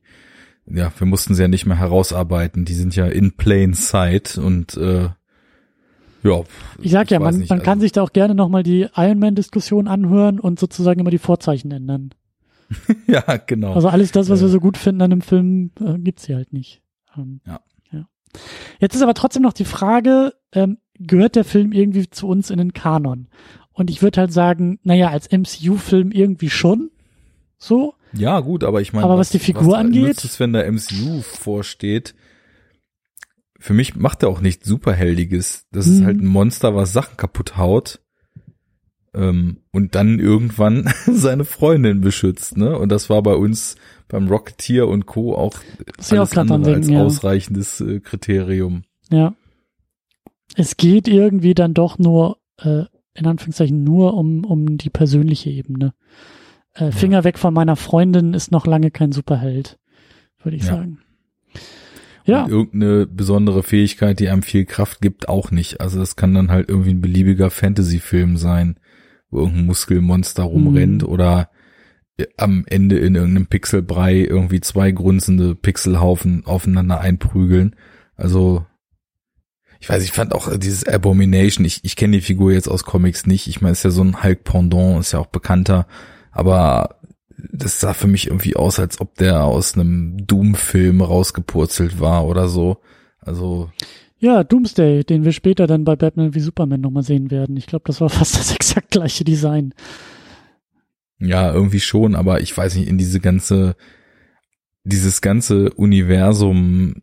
[0.66, 2.64] ja, ja wir mussten sie ja nicht mehr herausarbeiten.
[2.64, 5.08] Die sind ja in plain sight und äh,
[6.24, 6.42] ja.
[6.80, 9.18] Ich sag ja, man, nicht, man also kann sich da auch gerne nochmal die Iron
[9.18, 12.10] Man-Diskussion anhören und sozusagen immer die Vorzeichen ändern.
[13.06, 13.74] ja, genau.
[13.74, 16.52] Also alles das, was wir so gut finden an dem Film, äh, gibt's hier halt
[16.52, 16.82] nicht.
[17.16, 17.60] Ähm, ja.
[17.92, 18.06] ja.
[18.80, 22.58] Jetzt ist aber trotzdem noch die Frage, ähm, gehört der Film irgendwie zu uns in
[22.58, 23.28] den Kanon?
[23.72, 26.90] Und ich würde halt sagen, naja, als MCU-Film irgendwie schon.
[27.58, 27.94] So.
[28.12, 30.70] Ja, gut, aber ich meine, aber was, was die Figur was angeht, ist, wenn der
[30.70, 32.14] MCU vorsteht,
[33.64, 35.64] für mich macht er auch nichts Superheldiges.
[35.72, 35.94] Das hm.
[35.94, 37.98] ist halt ein Monster, was Sachen kaputt haut
[39.14, 42.58] ähm, und dann irgendwann seine Freundin beschützt.
[42.58, 42.78] Ne?
[42.78, 45.34] Und das war bei uns beim Rocketeer und Co.
[45.34, 45.54] auch
[45.96, 47.02] das alles auch andere denken, als ja.
[47.04, 48.82] ausreichendes äh, Kriterium.
[49.10, 49.34] Ja.
[50.56, 52.84] Es geht irgendwie dann doch nur, äh,
[53.14, 55.94] in Anführungszeichen, nur um, um die persönliche Ebene.
[56.74, 57.24] Äh, Finger ja.
[57.24, 59.78] weg von meiner Freundin ist noch lange kein Superheld,
[60.42, 60.74] würde ich ja.
[60.74, 60.98] sagen.
[62.24, 62.44] Ja.
[62.44, 65.80] Und irgendeine besondere Fähigkeit, die einem viel Kraft gibt, auch nicht.
[65.80, 68.76] Also das kann dann halt irgendwie ein beliebiger Fantasy-Film sein
[69.34, 71.08] wo irgendein Muskelmonster rumrennt mhm.
[71.08, 71.50] oder
[72.36, 77.74] am Ende in irgendeinem Pixelbrei irgendwie zwei grunzende Pixelhaufen aufeinander einprügeln.
[78.16, 78.64] Also
[79.80, 83.26] ich weiß, ich fand auch dieses Abomination, ich, ich kenne die Figur jetzt aus Comics
[83.26, 83.48] nicht.
[83.48, 85.88] Ich meine, ist ja so ein Hulk-Pendant, ist ja auch bekannter,
[86.30, 87.00] aber
[87.52, 92.48] das sah für mich irgendwie aus, als ob der aus einem Doom-Film rausgepurzelt war oder
[92.48, 92.78] so.
[93.20, 93.70] Also
[94.24, 97.58] ja, Doomsday, den wir später dann bei Batman wie Superman nochmal sehen werden.
[97.58, 99.74] Ich glaube, das war fast das exakt gleiche Design.
[101.18, 103.76] Ja, irgendwie schon, aber ich weiß nicht, in diese ganze,
[104.82, 107.02] dieses ganze Universum,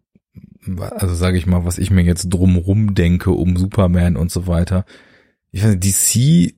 [0.92, 4.86] also sage ich mal, was ich mir jetzt drumrum denke um Superman und so weiter.
[5.52, 6.56] Ich weiß nicht, DC,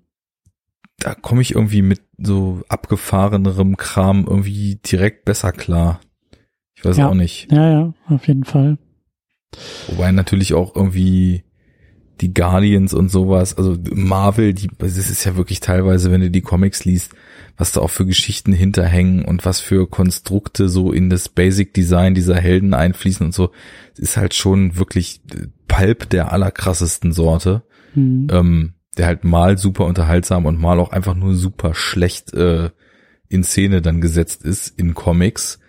[1.00, 6.00] da komme ich irgendwie mit so abgefahrenerem Kram irgendwie direkt besser klar.
[6.76, 7.10] Ich weiß ja.
[7.10, 7.52] auch nicht.
[7.52, 8.78] Ja, ja, auf jeden Fall.
[9.88, 11.44] Wobei natürlich auch irgendwie
[12.22, 16.42] die Guardians und sowas, also Marvel, die, das ist ja wirklich teilweise, wenn du die
[16.42, 17.12] Comics liest,
[17.58, 22.16] was da auch für Geschichten hinterhängen und was für Konstrukte so in das Basic Design
[22.16, 23.52] dieser Helden einfließen und so,
[23.98, 25.22] ist halt schon wirklich
[25.68, 27.64] Pulp der allerkrassesten Sorte,
[27.94, 28.28] mhm.
[28.32, 32.70] ähm, der halt mal super unterhaltsam und mal auch einfach nur super schlecht äh,
[33.30, 35.60] in Szene dann gesetzt ist in Comics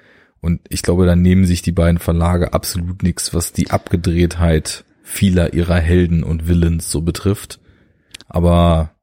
[0.45, 5.55] und ich glaube, da nehmen sich die beiden Verlage absolut nichts, was die Abgedrehtheit vieler
[5.55, 7.61] ihrer Helden und Villains so betrifft.
[8.29, 8.95] Aber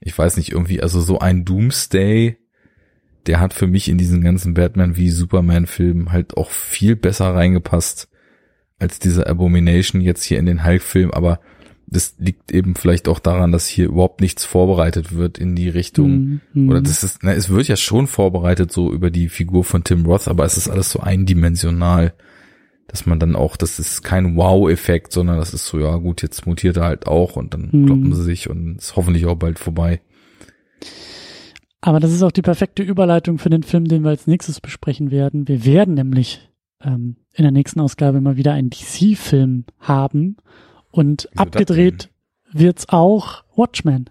[0.00, 2.38] ich weiß nicht, irgendwie, also so ein Doomsday,
[3.26, 7.34] der hat für mich in diesen ganzen Batman wie Superman Filmen halt auch viel besser
[7.34, 8.08] reingepasst
[8.78, 11.38] als dieser Abomination jetzt hier in den Hulk Film, aber
[11.90, 16.40] das liegt eben vielleicht auch daran, dass hier überhaupt nichts vorbereitet wird in die Richtung.
[16.52, 16.68] Mhm.
[16.68, 20.04] Oder das ist, na, es wird ja schon vorbereitet so über die Figur von Tim
[20.04, 22.12] Roth, aber es ist alles so eindimensional,
[22.88, 26.46] dass man dann auch, das ist kein Wow-Effekt, sondern das ist so, ja gut, jetzt
[26.46, 27.86] mutiert er halt auch und dann mhm.
[27.86, 30.00] kloppen sie sich und ist hoffentlich auch bald vorbei.
[31.80, 35.10] Aber das ist auch die perfekte Überleitung für den Film, den wir als nächstes besprechen
[35.10, 35.48] werden.
[35.48, 36.50] Wir werden nämlich
[36.82, 40.36] ähm, in der nächsten Ausgabe mal wieder einen DC-Film haben
[40.90, 42.10] und Wieso abgedreht
[42.52, 44.10] wird's auch Watchmen.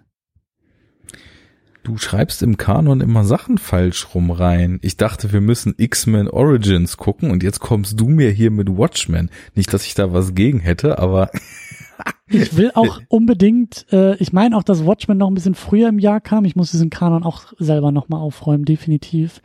[1.88, 4.78] Du schreibst im Kanon immer Sachen falsch rum rein.
[4.82, 9.30] Ich dachte, wir müssen X-Men Origins gucken und jetzt kommst du mir hier mit Watchmen.
[9.54, 11.30] Nicht, dass ich da was gegen hätte, aber
[12.28, 15.98] ich will auch unbedingt, äh, ich meine auch, dass Watchmen noch ein bisschen früher im
[15.98, 16.44] Jahr kam.
[16.44, 19.40] Ich muss diesen Kanon auch selber nochmal aufräumen, definitiv.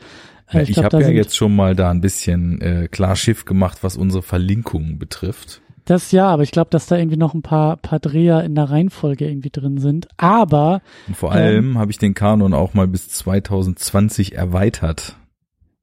[0.51, 3.79] Äh, ich ich habe ja jetzt schon mal da ein bisschen äh, klar Schiff gemacht,
[3.83, 5.61] was unsere Verlinkungen betrifft.
[5.85, 8.69] Das ja, aber ich glaube, dass da irgendwie noch ein paar, paar Dreher in der
[8.69, 10.07] Reihenfolge irgendwie drin sind.
[10.17, 15.17] Aber Und vor allem ähm, habe ich den Kanon auch mal bis 2020 erweitert.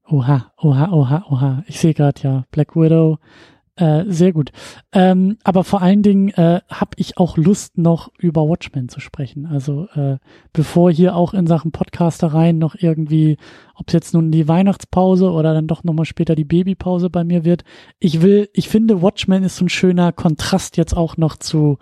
[0.07, 1.63] Oha, oha, oha, oha.
[1.67, 3.19] Ich sehe gerade ja Black Widow,
[3.77, 4.51] äh, sehr gut.
[4.91, 9.45] Ähm, aber vor allen Dingen äh, habe ich auch Lust, noch über Watchmen zu sprechen.
[9.45, 10.17] Also äh,
[10.51, 13.37] bevor hier auch in Sachen Podcastereien noch irgendwie,
[13.75, 17.45] ob es jetzt nun die Weihnachtspause oder dann doch nochmal später die Babypause bei mir
[17.45, 17.63] wird.
[17.99, 21.77] Ich will, ich finde, Watchmen ist so ein schöner Kontrast jetzt auch noch zu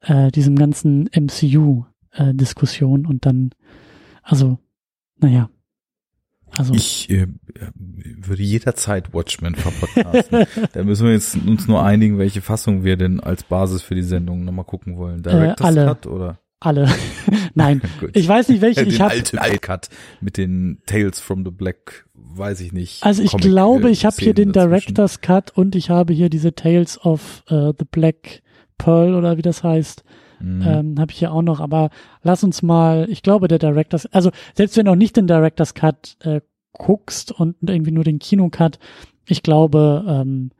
[0.00, 3.50] äh, diesem ganzen MCU-Diskussion äh, und dann,
[4.22, 4.58] also,
[5.18, 5.48] naja,
[6.56, 7.26] Also Ich äh,
[7.74, 10.46] würde jederzeit Watchmen verpodcasten.
[10.72, 14.02] da müssen wir jetzt uns nur einigen, welche Fassung wir denn als Basis für die
[14.02, 15.22] Sendung nochmal gucken wollen.
[15.22, 15.86] Director's alle.
[15.86, 16.38] Cut oder?
[16.64, 16.88] alle.
[17.54, 17.82] Nein,
[18.12, 18.84] ich weiß nicht welche.
[18.84, 19.88] den Ich habe alten Cut
[20.20, 23.02] mit den Tales from the Black, weiß ich nicht.
[23.02, 24.94] also ich Comic, glaube, äh, ich habe hier den dazwischen.
[24.94, 28.42] Director's Cut und ich habe hier diese Tales of äh, the Black
[28.78, 30.04] Pearl oder wie das heißt.
[30.42, 30.62] Mhm.
[30.66, 31.90] ähm, habe ich hier auch noch, aber
[32.22, 35.74] lass uns mal, ich glaube, der Directors, also selbst wenn du auch nicht den Directors
[35.74, 36.40] Cut äh,
[36.72, 38.78] guckst und irgendwie nur den Kinocut,
[39.26, 40.50] ich glaube, ähm,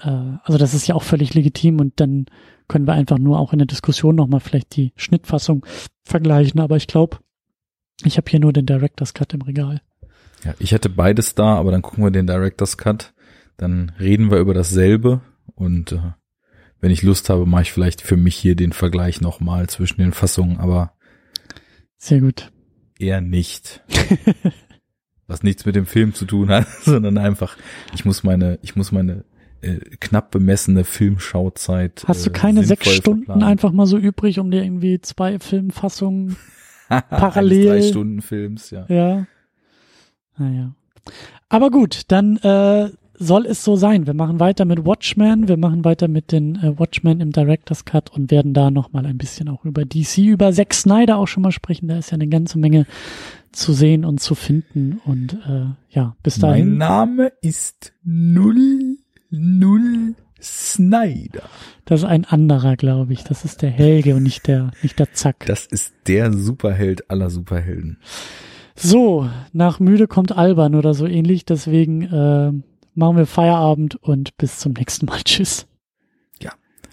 [0.00, 2.26] äh, also das ist ja auch völlig legitim und dann
[2.68, 5.64] können wir einfach nur auch in der Diskussion nochmal vielleicht die Schnittfassung
[6.04, 7.18] vergleichen, aber ich glaube,
[8.04, 9.80] ich habe hier nur den Directors Cut im Regal.
[10.44, 13.12] Ja, ich hätte beides da, aber dann gucken wir den Director's Cut.
[13.56, 15.20] Dann reden wir über dasselbe
[15.56, 16.12] und äh,
[16.80, 20.12] wenn ich Lust habe, mache ich vielleicht für mich hier den Vergleich nochmal zwischen den
[20.12, 20.92] Fassungen, aber
[21.96, 22.50] Sehr gut.
[22.98, 23.82] eher nicht.
[25.26, 27.56] Was nichts mit dem Film zu tun hat, sondern einfach,
[27.94, 29.24] ich muss meine, ich muss meine
[29.60, 32.04] äh, knapp bemessene Filmschauzeit.
[32.06, 33.48] Hast du äh, keine sechs sinnvoll Stunden verplanen.
[33.50, 36.36] einfach mal so übrig, um dir irgendwie zwei Filmfassungen
[36.88, 38.86] Eines parallel- drei Stunden Films, ja.
[38.88, 39.26] Ja.
[40.38, 40.74] Naja.
[41.50, 44.06] Aber gut, dann äh, soll es so sein.
[44.06, 48.10] Wir machen weiter mit Watchmen, wir machen weiter mit den äh, Watchmen im Director's Cut
[48.10, 51.52] und werden da nochmal ein bisschen auch über DC, über Zack Snyder auch schon mal
[51.52, 51.88] sprechen.
[51.88, 52.86] Da ist ja eine ganze Menge
[53.52, 55.00] zu sehen und zu finden.
[55.04, 56.76] Und äh, ja, bis Mein dahin.
[56.78, 58.98] Name ist Null
[59.30, 61.42] Null Snyder.
[61.84, 63.24] Das ist ein anderer, glaube ich.
[63.24, 65.46] Das ist der Helge und nicht der, nicht der Zack.
[65.46, 67.98] Das ist der Superheld aller Superhelden.
[68.76, 71.44] So, nach müde kommt albern oder so ähnlich.
[71.44, 72.52] Deswegen äh,
[72.98, 75.20] machen wir Feierabend und bis zum nächsten Mal.
[75.24, 75.66] Tschüss.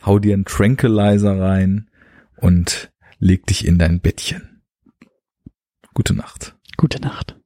[0.06, 1.90] Hau dir einen Tranquilizer rein
[2.38, 4.62] und leg dich in dein Bettchen.
[5.96, 6.56] Gute Nacht.
[6.78, 7.40] Gute Nacht.